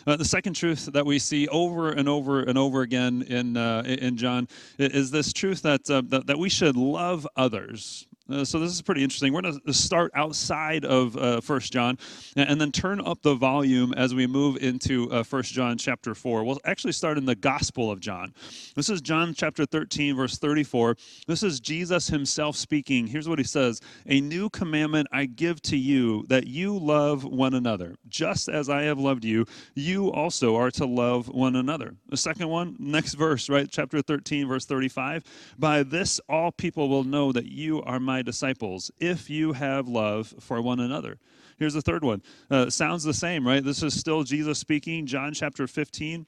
Uh, 0.06 0.16
the 0.18 0.26
second 0.26 0.56
truth 0.56 0.90
that 0.92 1.06
we 1.06 1.20
see 1.20 1.48
over 1.48 1.92
and 1.92 2.10
over 2.10 2.42
and 2.42 2.58
over 2.58 2.82
again 2.82 3.22
in, 3.22 3.56
uh, 3.56 3.84
in 3.86 4.18
John 4.18 4.48
is 4.78 5.12
this 5.12 5.32
truth 5.32 5.62
that, 5.62 5.90
uh, 5.90 6.02
that, 6.08 6.28
that 6.28 6.40
we 6.40 6.50
should 6.50 6.76
love 6.76 7.28
others. 7.36 8.08
Uh, 8.30 8.46
so 8.46 8.60
this 8.60 8.72
is 8.72 8.82
pretty 8.82 9.04
interesting. 9.04 9.34
We're 9.34 9.42
going 9.42 9.60
to 9.66 9.74
start 9.74 10.12
outside 10.14 10.86
of 10.86 11.18
uh, 11.18 11.42
First 11.42 11.74
John, 11.74 11.98
and, 12.36 12.60
then 12.60 12.72
turn 12.72 13.00
up 13.00 13.22
the 13.22 13.36
volume 13.36 13.94
as 13.94 14.14
we 14.14 14.28
move 14.28 14.58
into 14.58 15.10
uh, 15.12 15.24
First 15.24 15.54
John 15.54 15.78
chapter 15.78 16.14
four. 16.14 16.44
We'll 16.44 16.60
actually 16.66 16.92
start 16.92 17.18
in 17.18 17.26
the 17.26 17.36
Gospel 17.36 17.90
of 17.90 18.00
John. 18.00 18.34
This 18.76 18.90
is 18.90 19.02
John 19.02 19.34
chapter 19.34 19.66
thirteen, 19.66 20.16
verse 20.16 20.38
thirty-four. 20.38 20.98
This 21.26 21.42
is 21.42 21.60
Jesus 21.60 22.08
Himself 22.08 22.56
speaking. 22.56 23.08
Here's 23.08 23.30
what 23.30 23.40
He 23.40 23.46
says: 23.46 23.80
"A 24.08 24.20
new 24.20 24.50
commandment 24.50 25.08
I 25.12 25.26
give 25.26 25.62
to 25.64 25.78
you, 25.78 26.26
that 26.28 26.48
you 26.48 26.78
love 26.78 27.24
one 27.24 27.54
another, 27.54 27.96
just 28.10 28.50
as 28.50 28.70
I 28.70 28.84
have 28.84 29.00
loved 29.00 29.24
you. 29.24 29.46
You 29.74 30.12
also 30.12 30.56
are 30.58 30.72
to 30.72 30.86
love 30.86 31.30
one 31.30 31.56
another." 31.56 31.96
The 32.10 32.18
second 32.18 32.50
one, 32.50 32.76
next 32.78 33.14
verse, 33.14 33.50
right? 33.50 33.70
Chapter 33.72 34.02
thirteen, 34.02 34.48
verse 34.48 34.66
thirty-five. 34.66 35.24
By 35.58 35.84
this, 35.84 36.20
all 36.28 36.52
people 36.52 36.90
will 36.90 37.06
know 37.06 37.32
that 37.32 37.46
you 37.46 37.82
are 37.84 38.00
my 38.00 38.19
my 38.20 38.24
disciples 38.24 38.92
if 39.00 39.30
you 39.30 39.54
have 39.54 39.88
love 39.88 40.34
for 40.42 40.62
one 40.62 40.82
another. 40.82 41.18
Here's 41.58 41.74
the 41.74 41.82
third 41.82 42.04
one. 42.04 42.22
Uh, 42.52 42.70
sounds 42.70 43.04
the 43.04 43.14
same, 43.14 43.48
right? 43.48 43.64
This 43.64 43.82
is 43.82 43.98
still 43.98 44.24
Jesus 44.24 44.60
speaking, 44.60 45.06
John 45.06 45.34
chapter 45.34 45.68
15. 45.68 46.26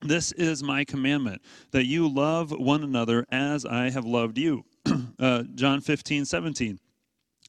This 0.00 0.32
is 0.32 0.62
my 0.62 0.84
commandment, 0.84 1.42
that 1.70 1.84
you 1.84 2.08
love 2.08 2.50
one 2.50 2.82
another 2.82 3.26
as 3.30 3.66
I 3.66 3.90
have 3.90 4.06
loved 4.06 4.38
you. 4.38 4.64
uh, 5.20 5.42
John 5.54 5.82
15, 5.82 6.24
17. 6.24 6.78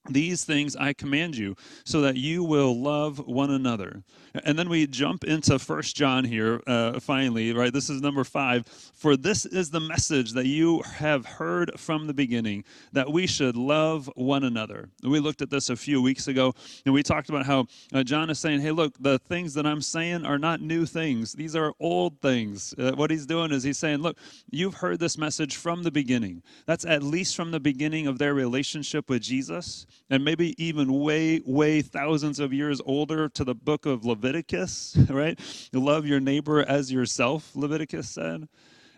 These 0.10 0.44
things 0.44 0.76
I 0.76 0.92
command 0.92 1.38
you, 1.38 1.56
so 1.86 2.02
that 2.02 2.18
you 2.18 2.44
will 2.44 2.78
love 2.82 3.20
one 3.20 3.52
another. 3.52 4.04
And 4.44 4.60
then 4.60 4.68
we 4.68 4.86
jump 4.86 5.24
into 5.24 5.58
First 5.60 5.96
John 5.96 6.26
here, 6.26 6.62
uh, 6.68 7.00
finally, 7.00 7.54
right? 7.54 7.72
This 7.72 7.90
is 7.90 8.02
number 8.02 8.24
five. 8.24 8.68
For 8.68 9.16
this 9.16 9.46
is 9.46 9.70
the 9.70 9.80
message 9.80 10.34
that 10.34 10.46
you 10.46 10.82
have 10.82 11.26
heard 11.26 11.80
from 11.80 12.08
the 12.08 12.14
beginning, 12.14 12.66
that 12.92 13.12
we 13.12 13.28
should 13.28 13.56
love 13.56 14.10
one 14.16 14.44
another. 14.44 14.90
We 15.04 15.20
looked 15.20 15.42
at 15.42 15.50
this 15.50 15.70
a 15.70 15.76
few 15.76 16.02
weeks 16.02 16.28
ago, 16.28 16.54
and 16.86 16.94
we 16.94 17.04
talked 17.04 17.30
about 17.30 17.46
how 17.46 17.68
uh, 17.94 18.04
John 18.04 18.30
is 18.30 18.40
saying, 18.40 18.60
hey, 18.60 18.72
look, 18.72 18.94
the 19.00 19.20
things 19.20 19.54
that 19.54 19.66
I'm 19.66 19.82
saying 19.82 20.26
are 20.26 20.40
not 20.40 20.62
new 20.62 20.86
things, 20.86 21.32
these 21.34 21.56
are 21.56 21.74
old 21.80 22.20
things. 22.22 22.74
Uh, 22.78 22.92
what 22.94 23.12
he's 23.12 23.26
doing 23.26 23.52
is 23.52 23.64
he's 23.64 23.78
saying, 23.78 24.00
look, 24.00 24.18
you've 24.52 24.76
heard 24.76 25.00
this 25.00 25.18
message 25.18 25.56
from 25.56 25.84
the 25.84 25.92
beginning. 25.92 26.44
That's 26.66 26.86
at 26.86 27.04
least 27.04 27.36
from 27.36 27.52
the 27.52 27.60
beginning 27.60 28.08
of 28.08 28.18
their 28.18 28.34
relationship 28.34 29.10
with 29.10 29.22
Jesus, 29.22 29.86
and 30.10 30.24
maybe 30.24 30.54
even 30.64 31.00
way, 31.00 31.42
way 31.46 31.82
thousands 31.82 32.40
of 32.40 32.54
years 32.54 32.82
older 32.86 33.30
to 33.30 33.44
the 33.44 33.56
book 33.56 33.86
of 33.86 34.06
Leviticus. 34.06 34.98
Right? 35.14 35.40
You 35.72 35.80
love 35.80 36.08
your 36.08 36.20
neighbor 36.20 36.64
as 36.64 36.92
yourself, 36.92 37.56
Leviticus 37.56 38.10
said. 38.10 38.48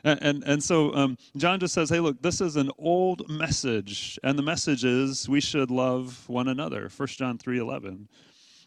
And, 0.05 0.21
and, 0.21 0.43
and 0.45 0.63
so 0.63 0.93
um, 0.93 1.17
John 1.35 1.59
just 1.59 1.73
says, 1.73 1.89
hey, 1.89 1.99
look, 1.99 2.21
this 2.21 2.39
is 2.39 2.55
an 2.55 2.69
old 2.77 3.27
message, 3.27 4.19
and 4.23 4.37
the 4.37 4.43
message 4.43 4.85
is 4.85 5.27
we 5.27 5.41
should 5.41 5.71
love 5.71 6.23
one 6.29 6.47
another. 6.47 6.89
1 6.95 7.07
John 7.09 7.37
3 7.37 7.57
11. 7.57 8.07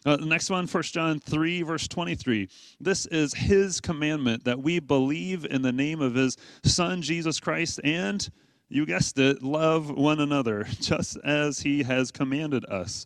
Uh, 0.05 0.17
the 0.17 0.25
next 0.25 0.49
one, 0.49 0.67
1 0.67 0.83
John 0.83 1.19
3, 1.19 1.61
verse 1.63 1.87
23. 1.87 2.49
This 2.79 3.05
is 3.07 3.33
his 3.33 3.81
commandment 3.81 4.43
that 4.45 4.59
we 4.59 4.79
believe 4.79 5.45
in 5.45 5.61
the 5.61 5.71
name 5.71 6.01
of 6.01 6.15
his 6.15 6.37
Son, 6.63 7.01
Jesus 7.01 7.39
Christ, 7.39 7.79
and 7.83 8.29
you 8.69 8.85
guessed 8.85 9.17
it, 9.17 9.43
love 9.43 9.89
one 9.89 10.19
another, 10.19 10.63
just 10.79 11.17
as 11.23 11.59
he 11.59 11.83
has 11.83 12.11
commanded 12.11 12.65
us. 12.65 13.05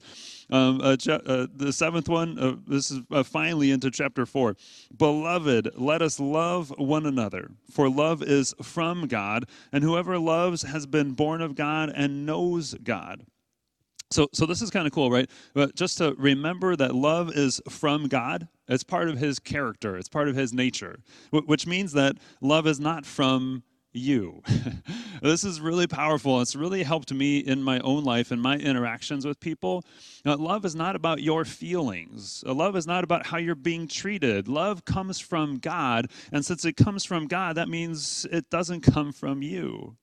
Um, 0.49 0.81
uh, 0.81 0.97
uh, 1.07 1.47
the 1.55 1.71
seventh 1.71 2.09
one, 2.09 2.37
uh, 2.37 2.55
this 2.67 2.91
is 2.91 2.99
uh, 3.11 3.23
finally 3.23 3.71
into 3.71 3.89
chapter 3.89 4.25
four. 4.25 4.55
Beloved, 4.95 5.71
let 5.75 6.01
us 6.01 6.19
love 6.19 6.73
one 6.77 7.05
another, 7.05 7.49
for 7.71 7.89
love 7.89 8.21
is 8.21 8.53
from 8.61 9.07
God, 9.07 9.45
and 9.71 9.83
whoever 9.83 10.19
loves 10.19 10.63
has 10.63 10.85
been 10.85 11.11
born 11.11 11.41
of 11.41 11.55
God 11.55 11.91
and 11.95 12.25
knows 12.25 12.75
God. 12.83 13.25
So, 14.11 14.27
so 14.31 14.45
this 14.45 14.61
is 14.61 14.69
kind 14.69 14.85
of 14.85 14.93
cool, 14.93 15.09
right? 15.09 15.27
But 15.55 15.75
just 15.75 15.97
to 15.97 16.13
remember 16.19 16.75
that 16.75 16.93
love 16.93 17.31
is 17.35 17.59
from 17.67 18.07
God. 18.07 18.47
It's 18.67 18.83
part 18.83 19.09
of 19.09 19.17
His 19.17 19.39
character. 19.39 19.97
It's 19.97 20.07
part 20.07 20.27
of 20.27 20.35
His 20.35 20.53
nature, 20.53 20.99
which 21.31 21.65
means 21.65 21.93
that 21.93 22.17
love 22.39 22.67
is 22.67 22.79
not 22.79 23.07
from 23.07 23.63
you. 23.93 24.41
this 25.21 25.43
is 25.43 25.61
really 25.61 25.87
powerful. 25.87 26.41
It's 26.41 26.55
really 26.55 26.83
helped 26.83 27.13
me 27.13 27.39
in 27.39 27.63
my 27.63 27.79
own 27.79 28.03
life 28.03 28.31
and 28.31 28.41
my 28.41 28.57
interactions 28.57 29.25
with 29.25 29.39
people. 29.39 29.85
Now, 30.25 30.35
love 30.35 30.65
is 30.65 30.75
not 30.75 30.95
about 30.95 31.21
your 31.21 31.45
feelings. 31.45 32.43
Uh, 32.45 32.53
love 32.53 32.75
is 32.75 32.87
not 32.87 33.03
about 33.03 33.25
how 33.25 33.37
you're 33.37 33.55
being 33.55 33.87
treated. 33.87 34.47
Love 34.47 34.85
comes 34.85 35.19
from 35.19 35.59
God, 35.59 36.09
and 36.31 36.45
since 36.45 36.65
it 36.65 36.77
comes 36.77 37.03
from 37.03 37.27
God, 37.27 37.55
that 37.57 37.69
means 37.69 38.25
it 38.31 38.49
doesn't 38.49 38.81
come 38.81 39.11
from 39.11 39.41
you. 39.41 39.95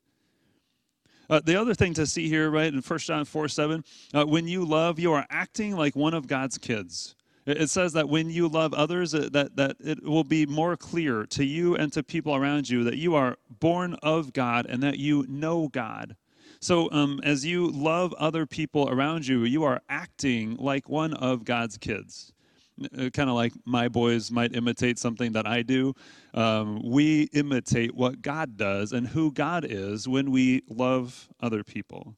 Uh, 1.29 1.41
the 1.45 1.55
other 1.55 1.75
thing 1.75 1.95
to 1.95 2.07
see 2.07 2.29
here, 2.29 2.51
right, 2.51 2.75
in 2.75 2.81
1 2.81 2.99
John 2.99 3.25
4 3.25 3.49
7, 3.49 3.85
uh, 4.15 4.25
when 4.25 4.49
you 4.49 4.65
love, 4.65 4.99
you 4.99 5.13
are 5.13 5.25
acting 5.31 5.77
like 5.77 5.95
one 5.95 6.13
of 6.13 6.27
God's 6.27 6.59
kids. 6.59 7.15
It 7.51 7.71
says 7.71 7.93
that 7.95 8.09
when 8.09 8.31
you 8.31 8.49
love 8.49 8.75
others, 8.75 9.13
that, 9.13 9.33
that 9.57 9.77
it 9.81 10.03
will 10.03 10.25
be 10.25 10.47
more 10.47 10.77
clear 10.77 11.27
to 11.27 11.45
you 11.45 11.77
and 11.77 11.93
to 11.93 12.03
people 12.03 12.35
around 12.35 12.69
you 12.69 12.85
that 12.85 12.97
you 12.97 13.15
are 13.15 13.37
born 13.49 13.95
of 14.03 14.33
God 14.33 14.67
and 14.67 14.83
that 14.83 14.99
you 14.99 15.25
know 15.29 15.69
God. 15.69 16.17
So, 16.63 16.91
um, 16.93 17.21
as 17.25 17.47
you 17.47 17.69
love 17.69 18.13
other 18.15 18.45
people 18.45 18.91
around 18.91 19.27
you, 19.27 19.45
you 19.45 19.65
are 19.65 19.81
acting 19.89 20.57
like 20.57 20.89
one 20.91 21.15
of 21.15 21.45
God's 21.45 21.79
kids. 21.79 22.33
Uh, 22.97 23.11
kind 23.11 23.29
of 23.29 23.37
like 23.37 23.53
my 23.65 23.89
boys 23.89 24.31
might 24.31 24.55
imitate 24.55 24.99
something 24.99 25.33
that 25.33 25.47
I 25.47 25.63
do. 25.63 25.95
Um, 26.33 26.81
we 26.83 27.25
imitate 27.33 27.95
what 27.95 28.23
God 28.23 28.57
does 28.57 28.93
and 28.93 29.09
who 29.09 29.33
God 29.33 29.67
is 29.69 30.09
when 30.09 30.31
we 30.31 30.63
love 30.69 31.29
other 31.41 31.63
people. 31.63 32.15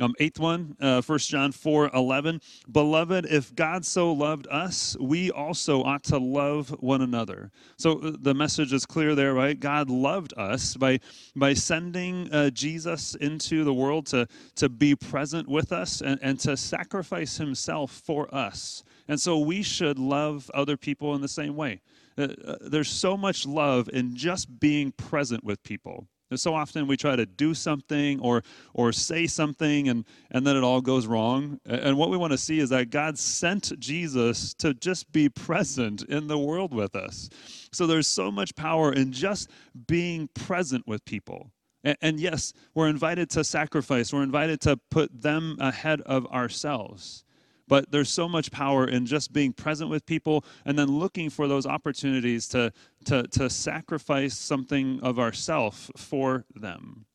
Um, 0.00 0.12
eighth 0.18 0.40
one, 0.40 0.76
uh, 0.80 1.02
1 1.02 1.18
John 1.20 1.52
4 1.52 1.90
11. 1.94 2.40
Beloved, 2.70 3.26
if 3.26 3.54
God 3.54 3.84
so 3.84 4.12
loved 4.12 4.48
us, 4.50 4.96
we 4.98 5.30
also 5.30 5.84
ought 5.84 6.02
to 6.04 6.18
love 6.18 6.70
one 6.80 7.00
another. 7.00 7.52
So 7.76 8.00
uh, 8.00 8.12
the 8.18 8.34
message 8.34 8.72
is 8.72 8.86
clear 8.86 9.14
there, 9.14 9.34
right? 9.34 9.58
God 9.58 9.90
loved 9.90 10.34
us 10.36 10.76
by, 10.76 10.98
by 11.36 11.54
sending 11.54 12.28
uh, 12.32 12.50
Jesus 12.50 13.14
into 13.14 13.62
the 13.62 13.72
world 13.72 14.06
to, 14.06 14.26
to 14.56 14.68
be 14.68 14.96
present 14.96 15.48
with 15.48 15.70
us 15.70 16.00
and, 16.00 16.18
and 16.22 16.40
to 16.40 16.56
sacrifice 16.56 17.36
himself 17.36 17.92
for 17.92 18.34
us. 18.34 18.82
And 19.06 19.20
so 19.20 19.38
we 19.38 19.62
should 19.62 19.98
love 20.00 20.50
other 20.54 20.76
people 20.76 21.14
in 21.14 21.20
the 21.20 21.28
same 21.28 21.54
way. 21.54 21.82
Uh, 22.18 22.28
uh 22.44 22.56
there's 22.62 22.90
so 22.90 23.16
much 23.16 23.46
love 23.46 23.88
in 23.92 24.16
just 24.16 24.58
being 24.58 24.90
present 24.90 25.44
with 25.44 25.62
people. 25.62 26.08
And 26.34 26.40
so 26.40 26.52
often 26.52 26.88
we 26.88 26.96
try 26.96 27.14
to 27.14 27.24
do 27.24 27.54
something 27.54 28.18
or 28.18 28.42
or 28.74 28.90
say 28.90 29.28
something 29.28 29.88
and 29.88 30.04
and 30.32 30.44
then 30.44 30.56
it 30.56 30.64
all 30.64 30.80
goes 30.80 31.06
wrong. 31.06 31.60
And 31.64 31.96
what 31.96 32.10
we 32.10 32.16
want 32.16 32.32
to 32.32 32.38
see 32.38 32.58
is 32.58 32.70
that 32.70 32.90
God 32.90 33.16
sent 33.16 33.78
Jesus 33.78 34.52
to 34.54 34.74
just 34.74 35.12
be 35.12 35.28
present 35.28 36.02
in 36.02 36.26
the 36.26 36.36
world 36.36 36.74
with 36.74 36.96
us. 36.96 37.30
So 37.72 37.86
there's 37.86 38.08
so 38.08 38.32
much 38.32 38.56
power 38.56 38.92
in 38.92 39.12
just 39.12 39.48
being 39.86 40.28
present 40.34 40.88
with 40.88 41.04
people. 41.04 41.52
And, 41.84 41.96
and 42.02 42.20
yes, 42.20 42.52
we're 42.74 42.88
invited 42.88 43.30
to 43.30 43.44
sacrifice. 43.44 44.12
We're 44.12 44.24
invited 44.24 44.60
to 44.62 44.76
put 44.90 45.22
them 45.22 45.56
ahead 45.60 46.00
of 46.00 46.26
ourselves. 46.26 47.24
But 47.66 47.90
there's 47.90 48.10
so 48.10 48.28
much 48.28 48.50
power 48.50 48.86
in 48.86 49.06
just 49.06 49.32
being 49.32 49.52
present 49.52 49.90
with 49.90 50.04
people 50.06 50.44
and 50.64 50.78
then 50.78 50.88
looking 50.88 51.30
for 51.30 51.48
those 51.48 51.66
opportunities 51.66 52.46
to, 52.48 52.72
to, 53.06 53.22
to 53.28 53.48
sacrifice 53.48 54.36
something 54.36 55.00
of 55.02 55.18
ourself 55.18 55.90
for 55.96 56.44
them. 56.54 57.06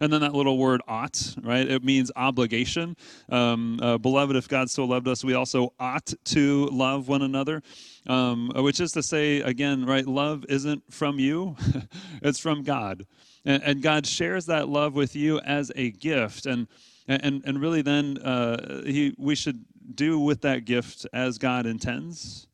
And 0.00 0.12
then 0.12 0.20
that 0.22 0.34
little 0.34 0.58
word 0.58 0.80
ought, 0.88 1.36
right? 1.42 1.68
It 1.68 1.84
means 1.84 2.10
obligation. 2.16 2.96
Um, 3.28 3.78
uh, 3.80 3.98
Beloved, 3.98 4.34
if 4.34 4.48
God 4.48 4.70
so 4.70 4.84
loved 4.84 5.06
us, 5.06 5.24
we 5.24 5.34
also 5.34 5.72
ought 5.78 6.12
to 6.26 6.66
love 6.66 7.08
one 7.08 7.22
another, 7.22 7.62
um, 8.08 8.50
which 8.56 8.80
is 8.80 8.92
to 8.92 9.02
say, 9.02 9.40
again, 9.40 9.84
right? 9.84 10.06
Love 10.06 10.44
isn't 10.48 10.82
from 10.92 11.18
you, 11.18 11.56
it's 12.22 12.40
from 12.40 12.62
God. 12.64 13.06
And, 13.44 13.62
and 13.62 13.82
God 13.82 14.06
shares 14.06 14.46
that 14.46 14.68
love 14.68 14.94
with 14.94 15.14
you 15.14 15.38
as 15.40 15.70
a 15.76 15.90
gift. 15.92 16.46
And 16.46 16.66
and 17.08 17.42
and 17.44 17.60
really 17.60 17.82
then 17.82 18.18
uh, 18.18 18.82
he 18.84 19.14
we 19.18 19.34
should 19.34 19.64
do 19.94 20.18
with 20.18 20.42
that 20.42 20.64
gift 20.64 21.06
as 21.12 21.38
God 21.38 21.66
intends. 21.66 22.46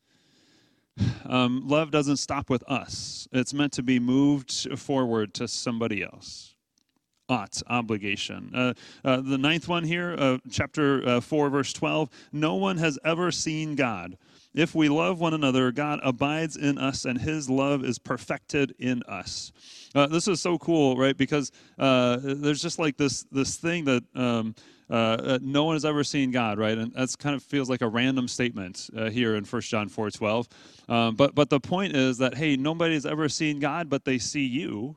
Um, 1.26 1.62
love 1.66 1.90
doesn't 1.90 2.18
stop 2.18 2.48
with 2.48 2.62
us; 2.70 3.28
it's 3.32 3.52
meant 3.52 3.72
to 3.74 3.82
be 3.82 3.98
moved 3.98 4.78
forward 4.78 5.34
to 5.34 5.48
somebody 5.48 6.02
else. 6.02 6.54
ought, 7.28 7.60
obligation. 7.68 8.50
Uh, 8.54 8.74
uh, 9.04 9.20
the 9.20 9.38
ninth 9.38 9.66
one 9.66 9.82
here, 9.84 10.14
uh, 10.18 10.38
chapter 10.50 11.06
uh, 11.08 11.20
4, 11.20 11.50
verse 11.50 11.72
12 11.72 12.10
No 12.32 12.54
one 12.54 12.76
has 12.76 12.98
ever 13.04 13.32
seen 13.32 13.74
God. 13.74 14.16
If 14.54 14.74
we 14.74 14.88
love 14.88 15.20
one 15.20 15.34
another, 15.34 15.72
God 15.72 16.00
abides 16.02 16.56
in 16.56 16.78
us, 16.78 17.04
and 17.04 17.20
his 17.20 17.50
love 17.50 17.84
is 17.84 17.98
perfected 17.98 18.74
in 18.78 19.02
us. 19.04 19.52
Uh, 19.94 20.06
this 20.06 20.28
is 20.28 20.40
so 20.40 20.58
cool, 20.58 20.96
right? 20.96 21.16
Because 21.16 21.50
uh, 21.78 22.18
there's 22.22 22.62
just 22.62 22.78
like 22.78 22.96
this, 22.96 23.24
this 23.30 23.56
thing 23.56 23.84
that. 23.86 24.02
Um, 24.14 24.54
uh, 24.90 25.38
no 25.40 25.64
one 25.64 25.74
has 25.76 25.86
ever 25.86 26.04
seen 26.04 26.30
God, 26.30 26.58
right? 26.58 26.76
And 26.76 26.92
that's 26.92 27.16
kind 27.16 27.34
of 27.34 27.42
feels 27.42 27.70
like 27.70 27.80
a 27.80 27.88
random 27.88 28.28
statement 28.28 28.90
uh, 28.94 29.08
here 29.08 29.34
in 29.34 29.42
1 29.42 29.62
John 29.62 29.88
4 29.88 30.10
12. 30.10 30.48
Um, 30.90 31.16
but, 31.16 31.34
but 31.34 31.48
the 31.48 31.58
point 31.58 31.96
is 31.96 32.18
that, 32.18 32.34
hey, 32.34 32.56
nobody's 32.56 33.06
ever 33.06 33.30
seen 33.30 33.60
God, 33.60 33.88
but 33.88 34.04
they 34.04 34.18
see 34.18 34.44
you 34.44 34.94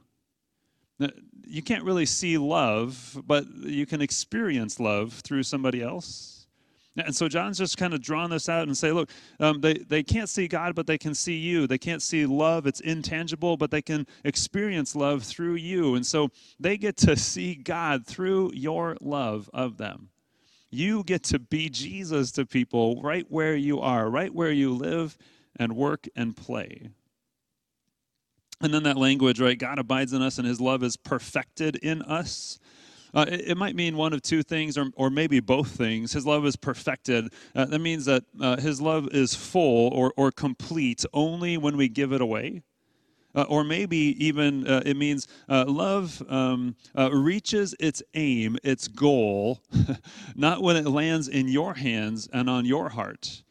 you 1.47 1.61
can't 1.61 1.83
really 1.83 2.05
see 2.05 2.37
love, 2.37 3.21
but 3.25 3.45
you 3.63 3.85
can 3.85 4.01
experience 4.01 4.79
love 4.79 5.13
through 5.13 5.43
somebody 5.43 5.81
else. 5.81 6.36
And 6.97 7.15
so 7.15 7.27
John's 7.27 7.57
just 7.57 7.77
kind 7.77 7.93
of 7.93 8.01
drawn 8.01 8.29
this 8.29 8.49
out 8.49 8.67
and 8.67 8.75
say, 8.75 8.91
look, 8.91 9.09
um, 9.39 9.61
they, 9.61 9.75
they 9.75 10.03
can't 10.03 10.29
see 10.29 10.47
God, 10.47 10.73
but 10.75 10.87
they 10.87 10.97
can 10.97 11.13
see 11.13 11.35
you. 11.35 11.67
They 11.67 11.77
can't 11.77 12.01
see 12.01 12.25
love, 12.25 12.65
it's 12.65 12.79
intangible, 12.79 13.57
but 13.57 13.71
they 13.71 13.81
can 13.81 14.07
experience 14.23 14.95
love 14.95 15.23
through 15.23 15.55
you. 15.55 15.95
And 15.95 16.05
so 16.05 16.29
they 16.59 16.77
get 16.77 16.97
to 16.97 17.15
see 17.15 17.55
God 17.55 18.05
through 18.05 18.51
your 18.53 18.97
love 18.99 19.49
of 19.53 19.77
them. 19.77 20.09
You 20.69 21.03
get 21.03 21.23
to 21.25 21.39
be 21.39 21.69
Jesus 21.69 22.31
to 22.33 22.45
people 22.45 23.01
right 23.01 23.25
where 23.29 23.55
you 23.55 23.79
are, 23.79 24.09
right 24.09 24.33
where 24.33 24.51
you 24.51 24.73
live 24.73 25.17
and 25.55 25.75
work 25.75 26.07
and 26.15 26.35
play. 26.35 26.89
And 28.59 28.73
then 28.73 28.83
that 28.83 28.97
language, 28.97 29.39
right? 29.39 29.57
God 29.57 29.77
abides 29.79 30.13
in 30.13 30.21
us 30.21 30.39
and 30.39 30.47
his 30.47 30.59
love 30.59 30.83
is 30.83 30.97
perfected 30.97 31.75
in 31.75 32.01
us. 32.01 32.59
Uh, 33.17 33.25
it, 33.29 33.49
it, 33.49 33.57
might 33.57 33.75
mean 33.75 33.97
one 33.97 34.13
of 34.13 34.21
two 34.21 34.43
things, 34.43 34.77
or, 34.77 34.91
or 34.95 35.09
maybe 35.09 35.39
both 35.39 35.69
things. 35.69 36.13
His 36.13 36.23
love 36.23 36.45
is 36.45 36.55
perfected. 36.55 37.33
Uh, 37.55 37.65
that 37.65 37.79
means 37.79 38.05
that 38.05 38.23
uh, 38.39 38.57
his 38.57 38.79
love 38.79 39.07
is 39.11 39.33
full 39.33 39.91
or, 39.91 40.13
or 40.15 40.31
complete 40.31 41.03
only 41.15 41.57
when 41.57 41.77
we 41.77 41.89
give 41.89 42.13
it 42.13 42.21
away. 42.21 42.61
Uh, 43.33 43.41
or 43.49 43.63
maybe 43.63 44.15
even 44.23 44.67
uh, 44.67 44.83
it 44.85 44.95
means 44.95 45.27
uh, 45.49 45.65
love 45.67 46.21
um, 46.29 46.75
reaches 47.11 47.73
its 47.79 48.03
aim, 48.13 48.55
its 48.63 48.87
goal, 48.87 49.63
not 50.35 50.61
when 50.61 50.75
it 50.75 50.85
lands 50.85 51.27
in 51.27 51.47
your 51.47 51.73
hands 51.73 52.29
and 52.31 52.47
on 52.47 52.65
your 52.65 52.89
heart, 52.89 53.41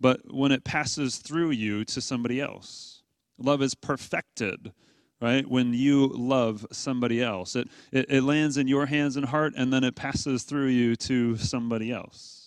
but 0.00 0.34
when 0.34 0.50
it 0.50 0.64
passes 0.64 1.18
through 1.18 1.50
you 1.50 1.84
to 1.84 2.00
somebody 2.00 2.40
else. 2.40 3.04
Love 3.38 3.62
is 3.62 3.76
perfected, 3.76 4.72
right? 5.20 5.48
When 5.48 5.72
you 5.72 6.08
love 6.08 6.66
somebody 6.72 7.22
else, 7.22 7.56
it, 7.56 7.68
it, 7.92 8.06
it, 8.08 8.22
lands 8.22 8.56
in 8.56 8.68
your 8.68 8.86
hands 8.86 9.16
and 9.16 9.26
heart, 9.26 9.54
and 9.56 9.72
then 9.72 9.84
it 9.84 9.94
passes 9.94 10.42
through 10.44 10.68
you 10.68 10.96
to 10.96 11.36
somebody 11.36 11.92
else. 11.92 12.44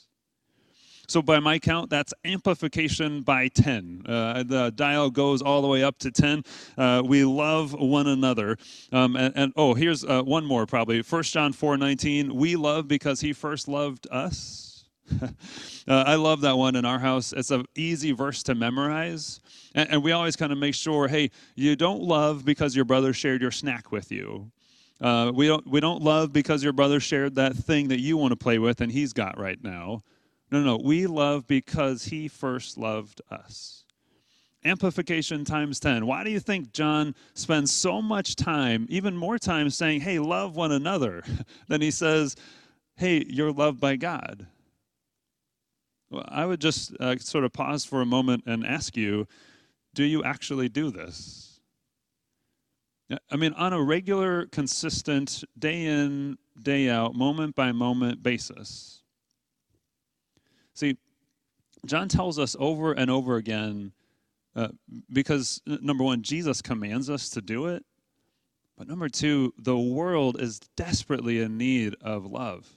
So, 1.09 1.21
by 1.21 1.39
my 1.39 1.57
count, 1.57 1.89
that's 1.89 2.13
amplification 2.25 3.21
by 3.21 3.47
10. 3.47 4.03
Uh, 4.05 4.43
the 4.43 4.73
dial 4.75 5.09
goes 5.09 5.41
all 5.41 5.61
the 5.61 5.67
way 5.67 5.81
up 5.81 5.97
to 5.99 6.11
10. 6.11 6.43
Uh, 6.77 7.01
we 7.05 7.23
love 7.23 7.73
one 7.73 8.07
another. 8.07 8.57
Um, 8.91 9.15
and, 9.15 9.33
and, 9.37 9.53
oh, 9.55 9.73
here's 9.73 10.03
uh, 10.03 10.21
one 10.23 10.45
more 10.45 10.65
probably. 10.65 11.01
1 11.01 11.23
John 11.23 11.53
4 11.53 11.77
19. 11.77 12.35
We 12.35 12.57
love 12.57 12.89
because 12.89 13.21
he 13.21 13.31
first 13.31 13.69
loved 13.69 14.05
us. 14.11 14.66
Uh, 15.89 16.03
I 16.05 16.15
love 16.15 16.41
that 16.41 16.57
one 16.57 16.75
in 16.75 16.83
our 16.83 16.99
house. 16.99 17.31
It's 17.31 17.49
an 17.49 17.63
easy 17.73 18.11
verse 18.11 18.43
to 18.43 18.55
memorize. 18.55 19.39
And, 19.73 19.89
and 19.89 20.03
we 20.03 20.11
always 20.11 20.35
kind 20.35 20.51
of 20.51 20.57
make 20.57 20.75
sure 20.75 21.07
hey, 21.07 21.31
you 21.55 21.77
don't 21.77 22.01
love 22.01 22.43
because 22.43 22.75
your 22.75 22.83
brother 22.83 23.13
shared 23.13 23.41
your 23.41 23.51
snack 23.51 23.89
with 23.89 24.11
you. 24.11 24.51
Uh, 24.99 25.31
we, 25.33 25.47
don't, 25.47 25.65
we 25.65 25.79
don't 25.79 26.01
love 26.01 26.33
because 26.33 26.61
your 26.61 26.73
brother 26.73 26.99
shared 26.99 27.35
that 27.35 27.55
thing 27.55 27.87
that 27.87 28.01
you 28.01 28.17
want 28.17 28.33
to 28.33 28.35
play 28.35 28.59
with 28.59 28.81
and 28.81 28.91
he's 28.91 29.13
got 29.13 29.39
right 29.39 29.63
now. 29.63 30.01
No, 30.51 30.61
no, 30.61 30.77
we 30.77 31.07
love 31.07 31.47
because 31.47 32.05
he 32.05 32.27
first 32.27 32.77
loved 32.77 33.21
us. 33.29 33.85
Amplification 34.65 35.45
times 35.45 35.79
10. 35.79 36.05
Why 36.05 36.23
do 36.23 36.31
you 36.31 36.39
think 36.39 36.73
John 36.73 37.15
spends 37.33 37.71
so 37.71 38.01
much 38.01 38.35
time, 38.35 38.87
even 38.89 39.15
more 39.15 39.37
time, 39.37 39.69
saying, 39.69 40.01
hey, 40.01 40.19
love 40.19 40.55
one 40.55 40.71
another, 40.71 41.23
than 41.67 41.81
he 41.81 41.91
says, 41.91 42.35
hey, 42.97 43.23
you're 43.27 43.51
loved 43.51 43.79
by 43.79 43.95
God? 43.95 44.47
Well, 46.09 46.25
I 46.27 46.45
would 46.45 46.61
just 46.61 46.95
uh, 46.99 47.17
sort 47.17 47.43
of 47.43 47.53
pause 47.53 47.83
for 47.85 48.01
a 48.01 48.05
moment 48.05 48.43
and 48.45 48.65
ask 48.65 48.95
you 48.95 49.27
do 49.93 50.03
you 50.03 50.23
actually 50.23 50.69
do 50.69 50.91
this? 50.91 51.59
I 53.31 53.35
mean, 53.35 53.53
on 53.53 53.73
a 53.73 53.81
regular, 53.81 54.45
consistent, 54.47 55.43
day 55.57 55.85
in, 55.85 56.37
day 56.61 56.89
out, 56.89 57.15
moment 57.15 57.55
by 57.55 57.71
moment 57.71 58.21
basis. 58.21 59.01
See, 60.73 60.97
John 61.85 62.09
tells 62.09 62.37
us 62.37 62.55
over 62.59 62.91
and 62.91 63.09
over 63.09 63.37
again 63.37 63.93
uh, 64.55 64.67
because, 65.11 65.61
number 65.65 66.03
one, 66.03 66.21
Jesus 66.21 66.61
commands 66.61 67.09
us 67.09 67.29
to 67.29 67.41
do 67.41 67.67
it. 67.67 67.83
But 68.77 68.87
number 68.87 69.09
two, 69.09 69.53
the 69.57 69.77
world 69.77 70.39
is 70.39 70.59
desperately 70.75 71.41
in 71.41 71.57
need 71.57 71.95
of 72.01 72.25
love. 72.25 72.67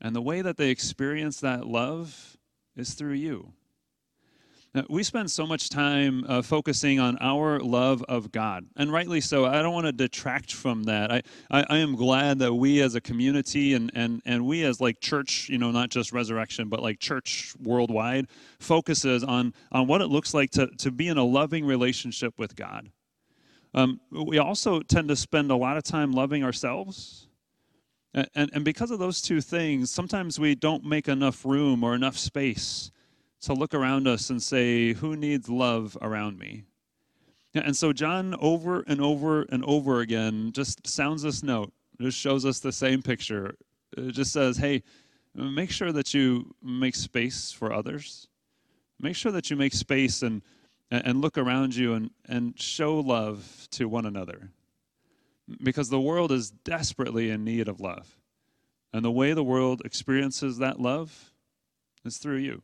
And 0.00 0.16
the 0.16 0.22
way 0.22 0.42
that 0.42 0.56
they 0.56 0.70
experience 0.70 1.40
that 1.40 1.66
love 1.66 2.36
is 2.76 2.94
through 2.94 3.14
you. 3.14 3.52
Now, 4.74 4.84
we 4.90 5.04
spend 5.04 5.30
so 5.30 5.46
much 5.46 5.70
time 5.70 6.24
uh, 6.28 6.42
focusing 6.42 6.98
on 6.98 7.16
our 7.20 7.60
love 7.60 8.02
of 8.08 8.32
God, 8.32 8.66
and 8.76 8.92
rightly 8.92 9.20
so. 9.20 9.44
I 9.44 9.62
don't 9.62 9.72
want 9.72 9.86
to 9.86 9.92
detract 9.92 10.52
from 10.52 10.82
that. 10.84 11.12
I, 11.12 11.22
I, 11.48 11.64
I, 11.70 11.78
am 11.78 11.94
glad 11.94 12.40
that 12.40 12.52
we 12.52 12.82
as 12.82 12.96
a 12.96 13.00
community 13.00 13.74
and, 13.74 13.92
and, 13.94 14.20
and 14.24 14.44
we 14.44 14.64
as 14.64 14.80
like 14.80 14.98
church, 14.98 15.48
you 15.48 15.58
know, 15.58 15.70
not 15.70 15.90
just 15.90 16.12
resurrection, 16.12 16.68
but 16.68 16.82
like 16.82 16.98
church 16.98 17.54
worldwide, 17.62 18.26
focuses 18.58 19.22
on, 19.22 19.54
on 19.70 19.86
what 19.86 20.00
it 20.00 20.08
looks 20.08 20.34
like 20.34 20.50
to, 20.52 20.66
to 20.78 20.90
be 20.90 21.06
in 21.06 21.18
a 21.18 21.24
loving 21.24 21.64
relationship 21.64 22.34
with 22.36 22.56
God. 22.56 22.90
Um, 23.74 24.00
we 24.10 24.38
also 24.38 24.80
tend 24.80 25.06
to 25.06 25.14
spend 25.14 25.52
a 25.52 25.56
lot 25.56 25.76
of 25.76 25.84
time 25.84 26.10
loving 26.10 26.42
ourselves. 26.42 27.28
And, 28.14 28.50
and, 28.54 28.64
because 28.64 28.92
of 28.92 29.00
those 29.00 29.20
two 29.20 29.40
things, 29.40 29.90
sometimes 29.90 30.38
we 30.38 30.54
don't 30.54 30.84
make 30.84 31.08
enough 31.08 31.44
room 31.44 31.82
or 31.82 31.96
enough 31.96 32.16
space 32.16 32.92
to 33.40 33.52
look 33.52 33.74
around 33.74 34.06
us 34.06 34.30
and 34.30 34.40
say, 34.40 34.92
Who 34.92 35.16
needs 35.16 35.48
love 35.48 35.98
around 36.00 36.38
me? 36.38 36.62
And 37.54 37.76
so 37.76 37.92
John, 37.92 38.36
over 38.40 38.84
and 38.86 39.00
over 39.00 39.42
and 39.42 39.64
over 39.64 40.00
again, 40.00 40.52
just 40.52 40.86
sounds 40.86 41.22
this 41.22 41.42
note, 41.42 41.72
just 42.00 42.16
shows 42.16 42.44
us 42.44 42.60
the 42.60 42.72
same 42.72 43.02
picture. 43.02 43.56
It 43.96 44.12
just 44.12 44.32
says, 44.32 44.58
Hey, 44.58 44.84
make 45.34 45.72
sure 45.72 45.90
that 45.90 46.14
you 46.14 46.54
make 46.62 46.94
space 46.94 47.50
for 47.50 47.72
others. 47.72 48.28
Make 49.00 49.16
sure 49.16 49.32
that 49.32 49.50
you 49.50 49.56
make 49.56 49.74
space 49.74 50.22
and, 50.22 50.40
and 50.90 51.20
look 51.20 51.36
around 51.36 51.74
you 51.74 51.94
and, 51.94 52.10
and 52.28 52.60
show 52.60 53.00
love 53.00 53.66
to 53.72 53.88
one 53.88 54.06
another. 54.06 54.50
Because 55.62 55.90
the 55.90 56.00
world 56.00 56.32
is 56.32 56.50
desperately 56.50 57.30
in 57.30 57.44
need 57.44 57.68
of 57.68 57.80
love. 57.80 58.16
And 58.92 59.04
the 59.04 59.10
way 59.10 59.32
the 59.32 59.44
world 59.44 59.82
experiences 59.84 60.58
that 60.58 60.80
love 60.80 61.32
is 62.04 62.18
through 62.18 62.38
you 62.38 62.62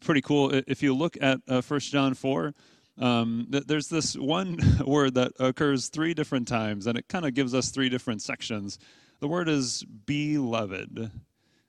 pretty 0.00 0.20
cool. 0.20 0.50
If 0.66 0.82
you 0.82 0.94
look 0.94 1.16
at 1.20 1.40
uh, 1.48 1.62
1 1.62 1.80
John 1.80 2.14
4, 2.14 2.54
um, 2.98 3.46
there's 3.50 3.88
this 3.88 4.14
one 4.14 4.58
word 4.86 5.14
that 5.14 5.32
occurs 5.38 5.88
three 5.88 6.14
different 6.14 6.48
times, 6.48 6.86
and 6.86 6.96
it 6.98 7.08
kind 7.08 7.26
of 7.26 7.34
gives 7.34 7.54
us 7.54 7.70
three 7.70 7.88
different 7.88 8.22
sections. 8.22 8.78
The 9.20 9.28
word 9.28 9.48
is 9.48 9.84
beloved. 9.84 11.10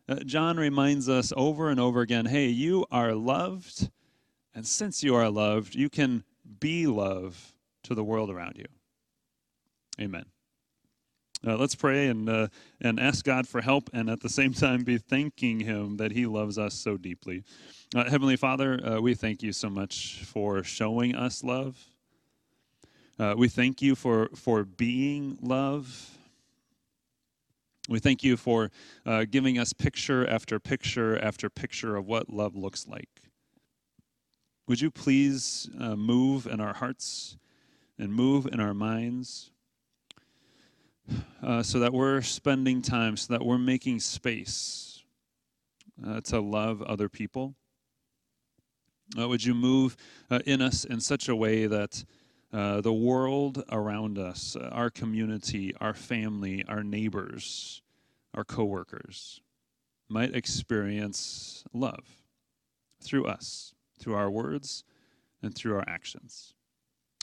Uh, 0.10 0.16
John 0.26 0.58
reminds 0.58 1.10
us 1.10 1.34
over 1.36 1.70
and 1.70 1.80
over 1.80 2.02
again 2.02 2.26
hey, 2.26 2.48
you 2.48 2.86
are 2.92 3.14
loved, 3.14 3.90
and 4.56 4.66
since 4.66 5.04
you 5.04 5.16
are 5.16 5.30
loved, 5.30 5.76
you 5.76 5.90
can 5.90 6.24
be 6.60 6.88
love 6.88 7.54
to 7.88 7.96
the 7.96 8.04
world 8.04 8.30
around 8.30 8.58
you. 8.58 8.66
Amen. 10.00 10.26
Uh, 11.46 11.56
let's 11.56 11.76
pray 11.76 12.08
and, 12.08 12.28
uh, 12.30 12.48
and 12.82 13.00
ask 13.00 13.24
God 13.24 13.48
for 13.48 13.62
help 13.62 13.90
and 13.94 14.10
at 14.10 14.22
the 14.22 14.30
same 14.30 14.54
time 14.54 14.84
be 14.84 14.98
thanking 14.98 15.60
Him 15.60 15.98
that 15.98 16.12
He 16.12 16.26
loves 16.26 16.58
us 16.58 16.74
so 16.74 16.98
deeply. 16.98 17.44
Uh, 17.96 18.10
Heavenly 18.10 18.36
Father, 18.36 18.86
uh, 18.86 19.00
we 19.00 19.14
thank 19.14 19.42
you 19.42 19.54
so 19.54 19.70
much 19.70 20.24
for 20.26 20.64
showing 20.64 21.16
us 21.16 21.44
love. 21.44 21.78
Uh, 23.20 23.36
we 23.38 23.48
thank 23.48 23.82
you 23.82 23.96
for, 23.96 24.30
for 24.36 24.64
being 24.66 25.38
love. 25.42 26.18
We 27.88 28.00
thank 28.00 28.24
you 28.24 28.36
for 28.36 28.70
uh, 29.06 29.26
giving 29.30 29.58
us 29.58 29.72
picture 29.74 30.28
after 30.28 30.60
picture 30.60 31.18
after 31.24 31.50
picture 31.50 31.96
of 31.96 32.06
what 32.06 32.30
love 32.30 32.56
looks 32.56 32.86
like. 32.88 33.10
Would 34.68 34.82
you 34.82 34.92
please 34.92 35.70
move 35.74 36.46
in 36.46 36.60
our 36.60 36.74
hearts 36.74 37.38
and 37.98 38.14
move 38.14 38.48
in 38.52 38.60
our 38.60 38.74
minds? 38.74 39.52
uh, 41.44 41.64
so 41.64 41.80
that 41.80 41.94
we're 41.94 42.22
spending 42.22 42.82
time, 42.82 43.18
so 43.18 43.34
that 43.34 43.46
we're 43.46 43.58
making 43.58 44.00
space 44.00 45.04
uh, 46.06 46.22
to 46.22 46.40
love 46.40 46.82
other 46.82 47.10
people? 47.10 47.56
Uh, 49.18 49.28
would 49.28 49.44
you 49.44 49.54
move 49.54 49.96
uh, 50.30 50.40
in 50.46 50.62
us 50.62 50.84
in 50.84 51.00
such 51.00 51.30
a 51.30 51.36
way 51.36 51.66
that 51.66 52.04
uh, 52.52 52.82
the 52.82 52.94
world 52.94 53.64
around 53.72 54.18
us, 54.18 54.56
uh, 54.56 54.70
our 54.72 54.90
community, 54.90 55.74
our 55.80 55.94
family, 55.94 56.64
our 56.68 56.84
neighbors, 56.84 57.82
our 58.34 58.44
coworkers 58.44 59.42
might 60.10 60.36
experience 60.36 61.64
love 61.74 62.06
through 63.02 63.26
us, 63.26 63.74
through 64.00 64.16
our 64.16 64.30
words, 64.30 64.84
and 65.42 65.54
through 65.56 65.76
our 65.76 65.84
actions. 65.88 66.54